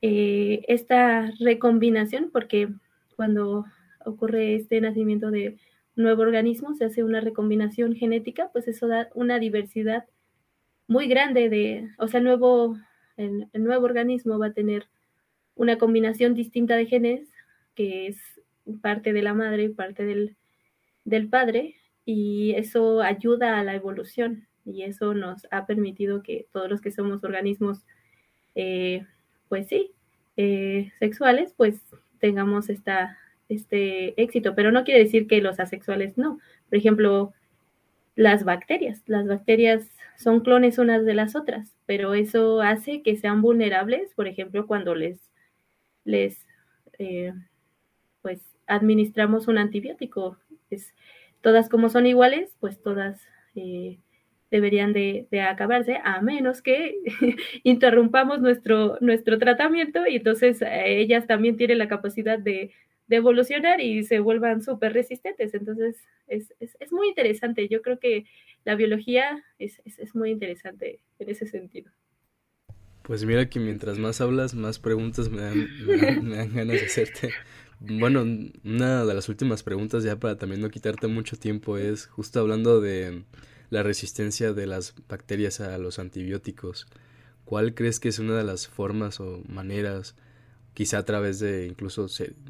[0.02, 2.70] eh, esta recombinación, porque
[3.16, 3.66] cuando
[4.06, 5.58] ocurre este nacimiento de
[5.96, 10.06] nuevo organismo, se hace una recombinación genética, pues eso da una diversidad
[10.88, 12.78] muy grande de, o sea, el nuevo,
[13.18, 14.88] el nuevo organismo va a tener
[15.56, 17.30] una combinación distinta de genes,
[17.76, 18.18] que es
[18.82, 21.76] parte de la madre y parte del, padre,
[22.06, 26.92] y eso ayuda a la evolución y eso nos ha permitido que todos los que
[26.92, 27.86] somos organismos,
[28.56, 29.06] eh,
[29.48, 29.92] pues sí,
[30.38, 31.80] eh, sexuales, pues
[32.20, 33.18] tengamos esta,
[33.48, 36.40] este éxito, pero no quiere decir que los asexuales no.
[36.70, 37.34] Por ejemplo,
[38.16, 39.04] las bacterias.
[39.06, 39.88] Las bacterias
[40.18, 44.96] son clones unas de las otras, pero eso hace que sean vulnerables, por ejemplo, cuando
[44.96, 45.32] les
[46.06, 46.46] les
[47.00, 47.34] eh,
[48.22, 50.38] pues administramos un antibiótico.
[50.70, 50.96] Es,
[51.42, 53.22] todas como son iguales, pues todas
[53.56, 54.00] eh,
[54.50, 56.96] deberían de, acabarse, a menos que
[57.64, 62.72] interrumpamos nuestro, nuestro tratamiento y entonces eh, ellas también tienen la capacidad de,
[63.10, 65.54] evolucionar y se vuelvan súper resistentes.
[65.54, 65.98] Entonces
[66.28, 66.52] es,
[66.92, 67.68] muy interesante.
[67.68, 68.26] Yo creo que
[68.64, 71.92] la biología es, es muy interesante en ese sentido.
[73.06, 75.68] Pues mira que mientras más hablas, más preguntas me dan,
[76.24, 77.30] me dan, ganas de hacerte.
[77.80, 78.26] bueno,
[78.64, 82.82] una de las últimas preguntas ya para también no quitarte mucho tiempo es justo hablando
[82.82, 83.24] de
[83.70, 86.88] la resistencia de las bacterias a los antibióticos.
[87.44, 90.16] ¿Cuál crees que es una de las formas o maneras,
[90.76, 92.08] quizá a través de incluso,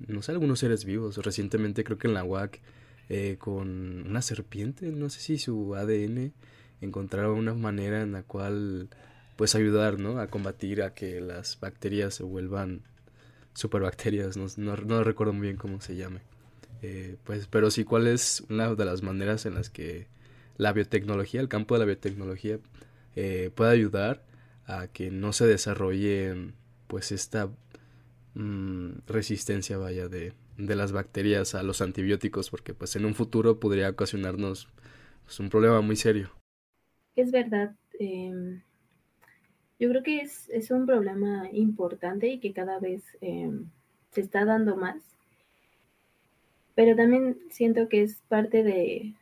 [0.07, 1.17] no sé, algunos seres vivos?
[1.17, 2.59] Recientemente creo que en la UAC,
[3.07, 6.34] eh, con una serpiente, no sé si su ADN,
[6.82, 8.89] encontraron una manera en la cual,
[9.38, 10.19] pues ayudar, ¿no?
[10.19, 12.82] A combatir a que las bacterias se vuelvan
[13.53, 16.19] superbacterias, no, no, recuerdo muy bien cómo se llame.
[16.82, 20.07] Eh, pues, pero sí, ¿cuál es una de las maneras en las que
[20.57, 22.59] la biotecnología, el campo de la biotecnología,
[23.15, 24.23] eh, puede ayudar
[24.65, 26.53] a que no se desarrolle
[26.88, 27.49] pues esta
[28.36, 33.59] mm, resistencia vaya de, de, las bacterias a los antibióticos porque pues en un futuro
[33.59, 34.69] podría ocasionarnos
[35.23, 36.29] pues, un problema muy serio.
[37.15, 37.75] Es verdad.
[37.99, 38.61] Em,
[39.79, 43.69] yo creo que es, es, un problema importante y que cada vez em,
[44.11, 45.03] se está dando más.
[46.75, 49.15] Pero también siento que es parte de,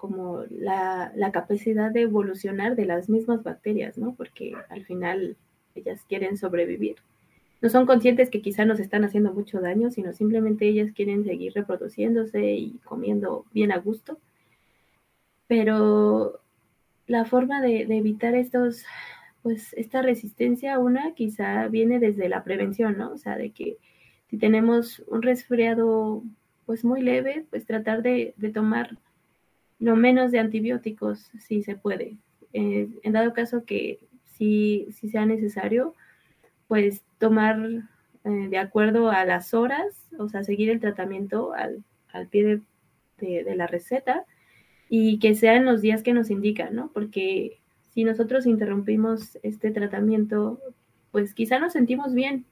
[0.00, 4.14] como la, capacidad de evolucionar de las mismas bacterias, ¿no?
[4.14, 5.36] Porque al final
[5.74, 6.96] ellas quieren sobrevivir.
[7.60, 11.52] No son conscientes que quizá nos están haciendo mucho daño, sino simplemente ellas quieren seguir
[11.54, 14.18] reproduciéndose y comiendo bien a gusto.
[15.46, 16.40] Pero
[17.06, 18.84] la forma de, evitar estos,
[19.42, 23.12] pues esta resistencia, una quizá viene desde la prevención, ¿no?
[23.12, 23.76] O sea, de que
[24.28, 26.22] si tenemos un resfriado
[26.66, 28.96] pues muy leve, pues tratar de, de tomar
[29.80, 32.16] lo menos de antibióticos si se puede.
[32.52, 33.98] Eh, en dado caso que
[34.36, 35.94] si, si sea necesario,
[36.68, 37.60] pues tomar
[38.24, 41.84] eh, de acuerdo a las horas, o sea, seguir el tratamiento al,
[42.28, 42.62] pie
[43.18, 44.24] de, la receta
[44.88, 46.90] y que sean los días que nos indican, ¿no?
[46.92, 47.60] Porque
[47.90, 50.58] si nosotros interrumpimos este tratamiento,
[51.12, 52.46] pues quizá nos sentimos bien,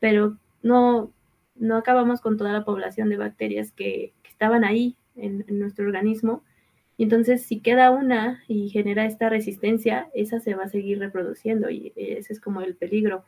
[0.00, 1.10] pero no,
[1.54, 5.86] no acabamos con toda la población de bacterias que, que estaban ahí en, en, nuestro
[5.86, 6.42] organismo
[7.00, 11.70] y entonces, si queda una y genera esta resistencia, esa se va a seguir reproduciendo
[11.70, 13.24] y ese es como el peligro.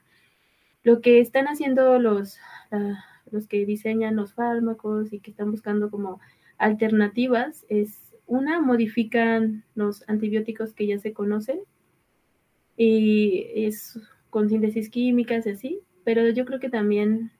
[0.82, 2.38] Lo que están haciendo los,
[3.30, 6.20] los que diseñan los fármacos y que están buscando como
[6.58, 11.60] alternativas es, una, modifican los antibióticos que ya se conocen
[12.76, 13.98] y es
[14.30, 17.30] con síntesis químicas y así, pero yo creo que también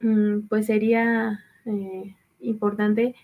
[0.00, 3.14] mm, pues sería eh, importante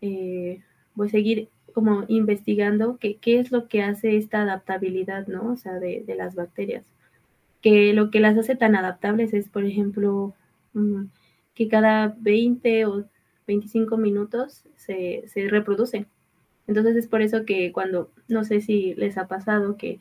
[0.00, 0.62] eh,
[0.96, 5.52] pues seguir como investigando qué es lo que hace esta adaptabilidad, ¿no?
[5.52, 6.84] O sea, de, las bacterias.
[7.64, 10.34] Que lo que las hace tan adaptables es, por ejemplo,
[10.74, 11.04] mm,
[11.54, 13.04] que cada 20 o
[13.46, 16.06] 25 minutos se, se reproducen.
[16.66, 19.98] Entonces es por eso que cuando, no sé si les ha pasado que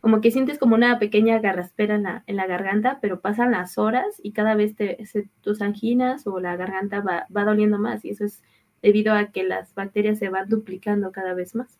[0.00, 3.76] como que sientes como una pequeña garraspera en la, en la garganta, pero pasan las
[3.76, 4.98] horas y cada vez te,
[5.42, 8.42] tus anginas o la garganta va, va doliendo más y eso es
[8.82, 11.78] debido a que las bacterias se van duplicando cada vez más.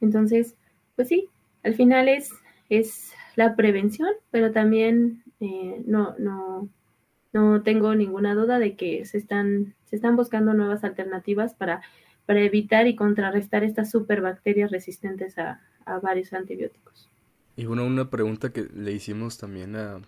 [0.00, 0.54] Entonces,
[0.94, 1.28] pues sí,
[1.64, 2.30] al final es,
[2.68, 6.68] es la prevención, pero también eh, no, no,
[7.32, 11.80] no tengo ninguna duda de que se están, se están buscando nuevas alternativas para,
[12.26, 15.60] para evitar y contrarrestar estas superbacterias resistentes a,
[16.02, 17.08] varios antibióticos.
[17.56, 20.02] Y bueno, una pregunta que le hicimos también a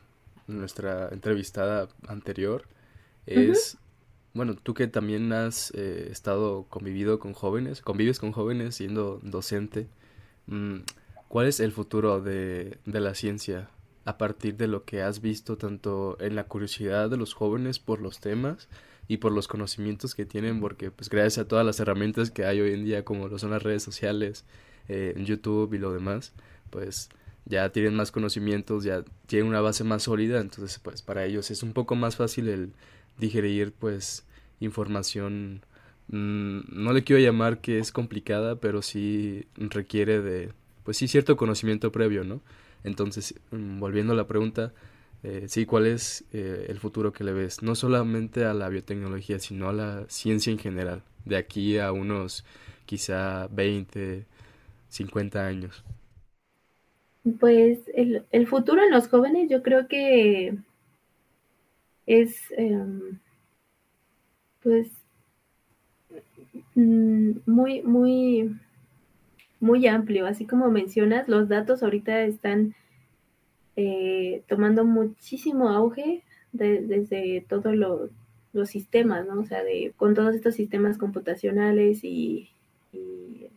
[0.49, 2.65] nuestra entrevistada anterior
[3.27, 3.79] es,
[4.35, 9.87] bueno, tú que también has eh, estado convivido con jóvenes, convives con jóvenes siendo docente,
[10.49, 10.81] mm,
[11.31, 13.71] ¿cuál es el futuro de, de, la ciencia
[14.05, 18.01] a partir de lo que has visto tanto en la curiosidad de los jóvenes por
[18.01, 18.69] los temas
[19.07, 20.61] y por los conocimientos que tienen?
[20.61, 23.53] Porque pues gracias a todas las herramientas que hay hoy en día, como lo son
[23.53, 24.45] las redes sociales,
[24.89, 26.33] eh, YouTube y lo demás,
[26.71, 27.11] pues
[27.45, 31.63] ya tienen más conocimientos, ya tienen una base más sólida, entonces pues para ellos es
[31.63, 32.73] un poco más fácil el
[33.19, 34.27] digerir pues
[34.59, 35.65] información
[36.09, 40.53] mm, no le quiero llamar que es complicada pero sí requiere de
[40.85, 42.41] pues sí cierto conocimiento previo no
[42.85, 44.73] entonces mm, volviendo a la pregunta
[45.23, 49.39] eh, sí cuál es eh, el futuro que le ves no solamente a la biotecnología
[49.39, 52.45] sino a la ciencia en general de aquí a unos
[52.87, 54.27] quizá 20
[54.91, 55.85] 50 años.
[57.39, 60.55] Pues el, el futuro en los jóvenes yo creo que
[62.07, 63.21] es, em,
[64.63, 64.89] pues,
[66.75, 68.57] mm, muy, muy,
[69.61, 70.27] muy amplio.
[70.27, 72.75] Así como mencionas, los datos ahorita están
[73.77, 79.41] eh, tomando muchísimo auge desde todos los sistemas, ¿no?
[79.41, 82.51] O sea, de, con todos estos sistemas computacionales y,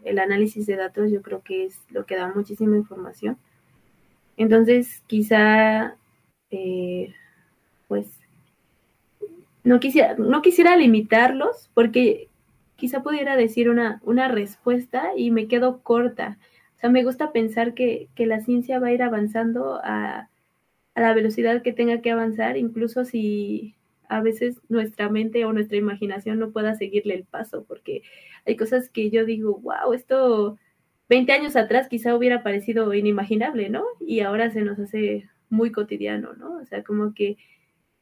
[0.03, 3.37] el análisis de datos, yo creo que es lo que da muchísima información.
[4.35, 5.95] Entonces, quizá,
[6.51, 7.13] eh,
[7.87, 8.07] pues,
[9.63, 12.27] no quisiera, no quisiera limitarlos porque
[12.83, 16.37] quizá pudiera decir una, una respuesta y me quedo corta.
[16.75, 20.27] O sea, me gusta pensar que, la ciencia va a ir avanzando a,
[20.93, 23.75] a, la velocidad que tenga que avanzar, incluso si
[24.09, 28.01] a veces nuestra mente o nuestra imaginación no pueda seguirle el paso, porque
[28.45, 30.59] hay cosas que yo digo, wow, esto
[31.07, 33.85] 20 años atrás quizá hubiera parecido inimaginable, ¿no?
[34.01, 36.57] Y ahora se nos hace muy cotidiano, ¿no?
[36.57, 37.37] O sea, como que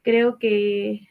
[0.01, 1.07] creo que,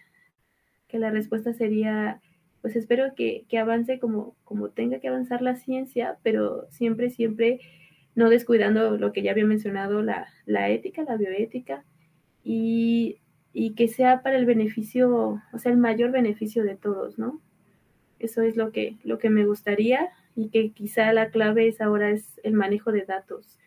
[0.88, 2.20] que la respuesta sería,
[2.62, 7.60] pues espero que, avance como, como tenga que avanzar la ciencia, pero siempre, siempre
[8.14, 10.26] no descuidando lo que ya había mencionado, la,
[10.70, 11.84] ética, la bioética,
[12.44, 13.18] y,
[13.52, 17.40] y, que sea para el beneficio, o sea, el mayor beneficio de todos, ¿no?
[18.18, 22.10] Eso es lo que, lo que me gustaría y que quizá la clave es ahora
[22.10, 23.58] es el manejo de datos,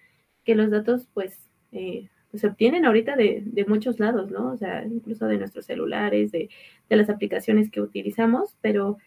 [0.43, 1.39] que los datos pues
[1.71, 4.51] eh, se obtienen ahorita de, muchos lados, ¿no?
[4.51, 6.49] O sea, incluso de nuestros celulares, de,
[6.89, 8.97] las aplicaciones que utilizamos, pero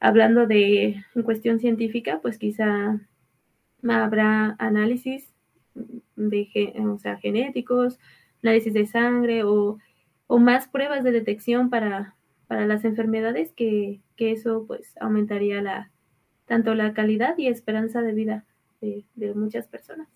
[0.00, 3.00] hablando de en cuestión científica, pues quizá
[3.88, 5.32] habrá análisis
[6.16, 7.98] de, o sea, genéticos,
[8.42, 9.78] análisis de sangre o,
[10.28, 12.16] más pruebas de detección para,
[12.46, 15.92] para las enfermedades que, que, eso pues aumentaría la,
[16.46, 18.44] tanto la calidad y esperanza de vida
[18.80, 20.15] de muchas personas.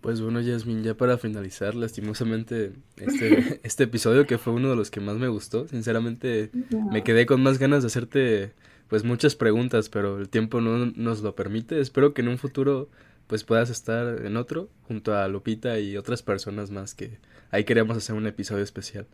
[0.00, 4.90] Pues bueno, Yasmin, ya para finalizar, lastimosamente, este, este episodio que fue uno de los
[4.90, 6.50] que más me gustó, sinceramente
[6.90, 8.52] me quedé con más ganas de hacerte
[8.88, 11.80] pues muchas preguntas, pero el tiempo no nos lo permite.
[11.80, 12.88] Espero que en un futuro
[13.26, 17.18] pues puedas estar en otro junto a Lupita y otras personas más que
[17.50, 19.06] ahí queremos hacer un episodio especial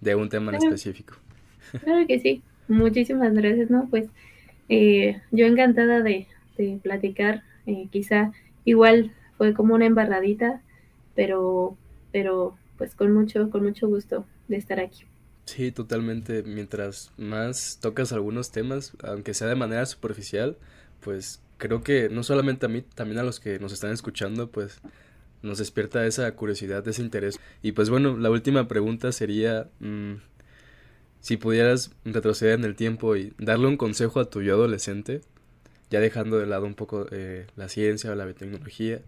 [0.00, 1.14] de un tema en específico.
[1.84, 3.86] Claro que sí, muchísimas gracias, ¿no?
[3.88, 4.08] Pues
[4.68, 6.26] eh, yo encantada de,
[6.58, 8.32] de platicar, eh, quizá
[8.64, 9.12] igual
[9.42, 10.62] fue como una embarradita,
[11.16, 11.76] pero,
[12.12, 15.02] pero pues con mucho, con mucho gusto de estar aquí.
[15.46, 16.44] Sí, totalmente.
[16.44, 20.58] Mientras más tocas algunos temas, aunque sea de manera superficial,
[21.00, 24.80] pues creo que no solamente a mí, también a los que nos están escuchando, pues
[25.42, 27.40] nos despierta esa curiosidad, ese interés.
[27.62, 30.18] Y pues bueno, la última pregunta sería, mm,
[31.18, 35.20] si pudieras retroceder en el tiempo y darle un consejo a tu yo adolescente,
[35.90, 39.02] ya dejando de lado un poco eh, la ciencia o la biotecnología,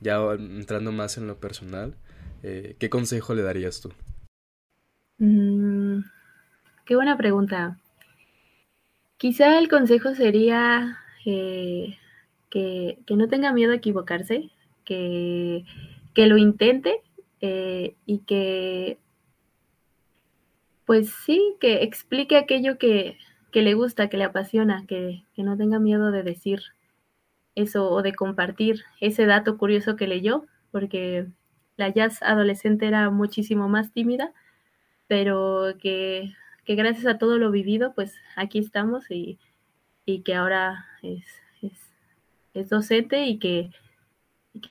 [0.00, 1.94] ya entrando más en lo personal,
[2.42, 3.92] eh, ¿qué consejo le darías tú?
[5.18, 6.00] Mm,
[6.84, 7.78] qué buena pregunta.
[9.18, 11.98] Quizá el consejo sería eh,
[12.48, 14.50] que, no tenga miedo a equivocarse,
[14.84, 15.64] que,
[16.16, 17.00] lo intente
[17.40, 18.98] eh, y que,
[20.86, 23.18] pues sí, que explique aquello que,
[23.52, 26.60] le gusta, que le apasiona, que, que no tenga miedo de decir
[27.54, 31.26] eso o de compartir ese dato curioso que leyó, porque
[31.76, 34.32] la jazz adolescente era muchísimo más tímida,
[35.08, 36.32] pero que,
[36.66, 39.38] gracias a todo lo vivido, pues aquí estamos y,
[40.24, 41.24] que ahora es,
[42.52, 43.70] es, docente y que,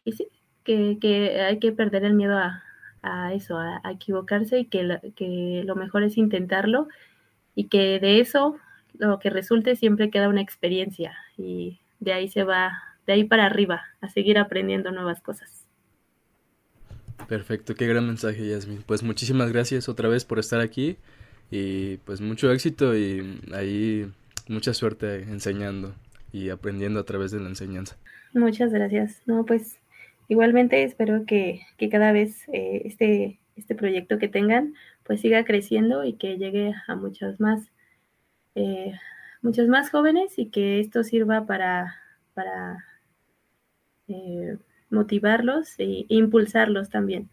[0.06, 0.28] sí,
[0.64, 6.04] que, hay que perder el miedo a, eso, a, equivocarse y que, que lo mejor
[6.04, 6.88] es intentarlo
[7.56, 8.58] y que de eso
[8.98, 12.72] lo que resulte siempre queda una experiencia y de ahí se va,
[13.06, 15.68] de ahí para arriba, a seguir aprendiendo nuevas cosas.
[17.28, 18.84] Perfecto, qué gran mensaje, Yasmin.
[18.86, 20.98] Pues muchísimas gracias otra vez por estar aquí
[21.52, 24.12] y pues mucho éxito y ahí
[24.48, 25.94] mucha suerte enseñando
[26.32, 27.98] y aprendiendo a través de la enseñanza.
[28.34, 29.22] Muchas gracias.
[29.26, 29.80] No, pues
[30.28, 31.62] igualmente espero que,
[31.92, 34.74] cada vez eh, este, este proyecto que tengan
[35.04, 37.72] pues siga creciendo y que llegue a muchos más
[38.54, 38.94] eh,
[39.42, 41.96] muchos más jóvenes y que esto sirva para,
[42.34, 42.86] para
[44.08, 44.58] eh,
[44.90, 47.30] motivarlos e impulsarlos también.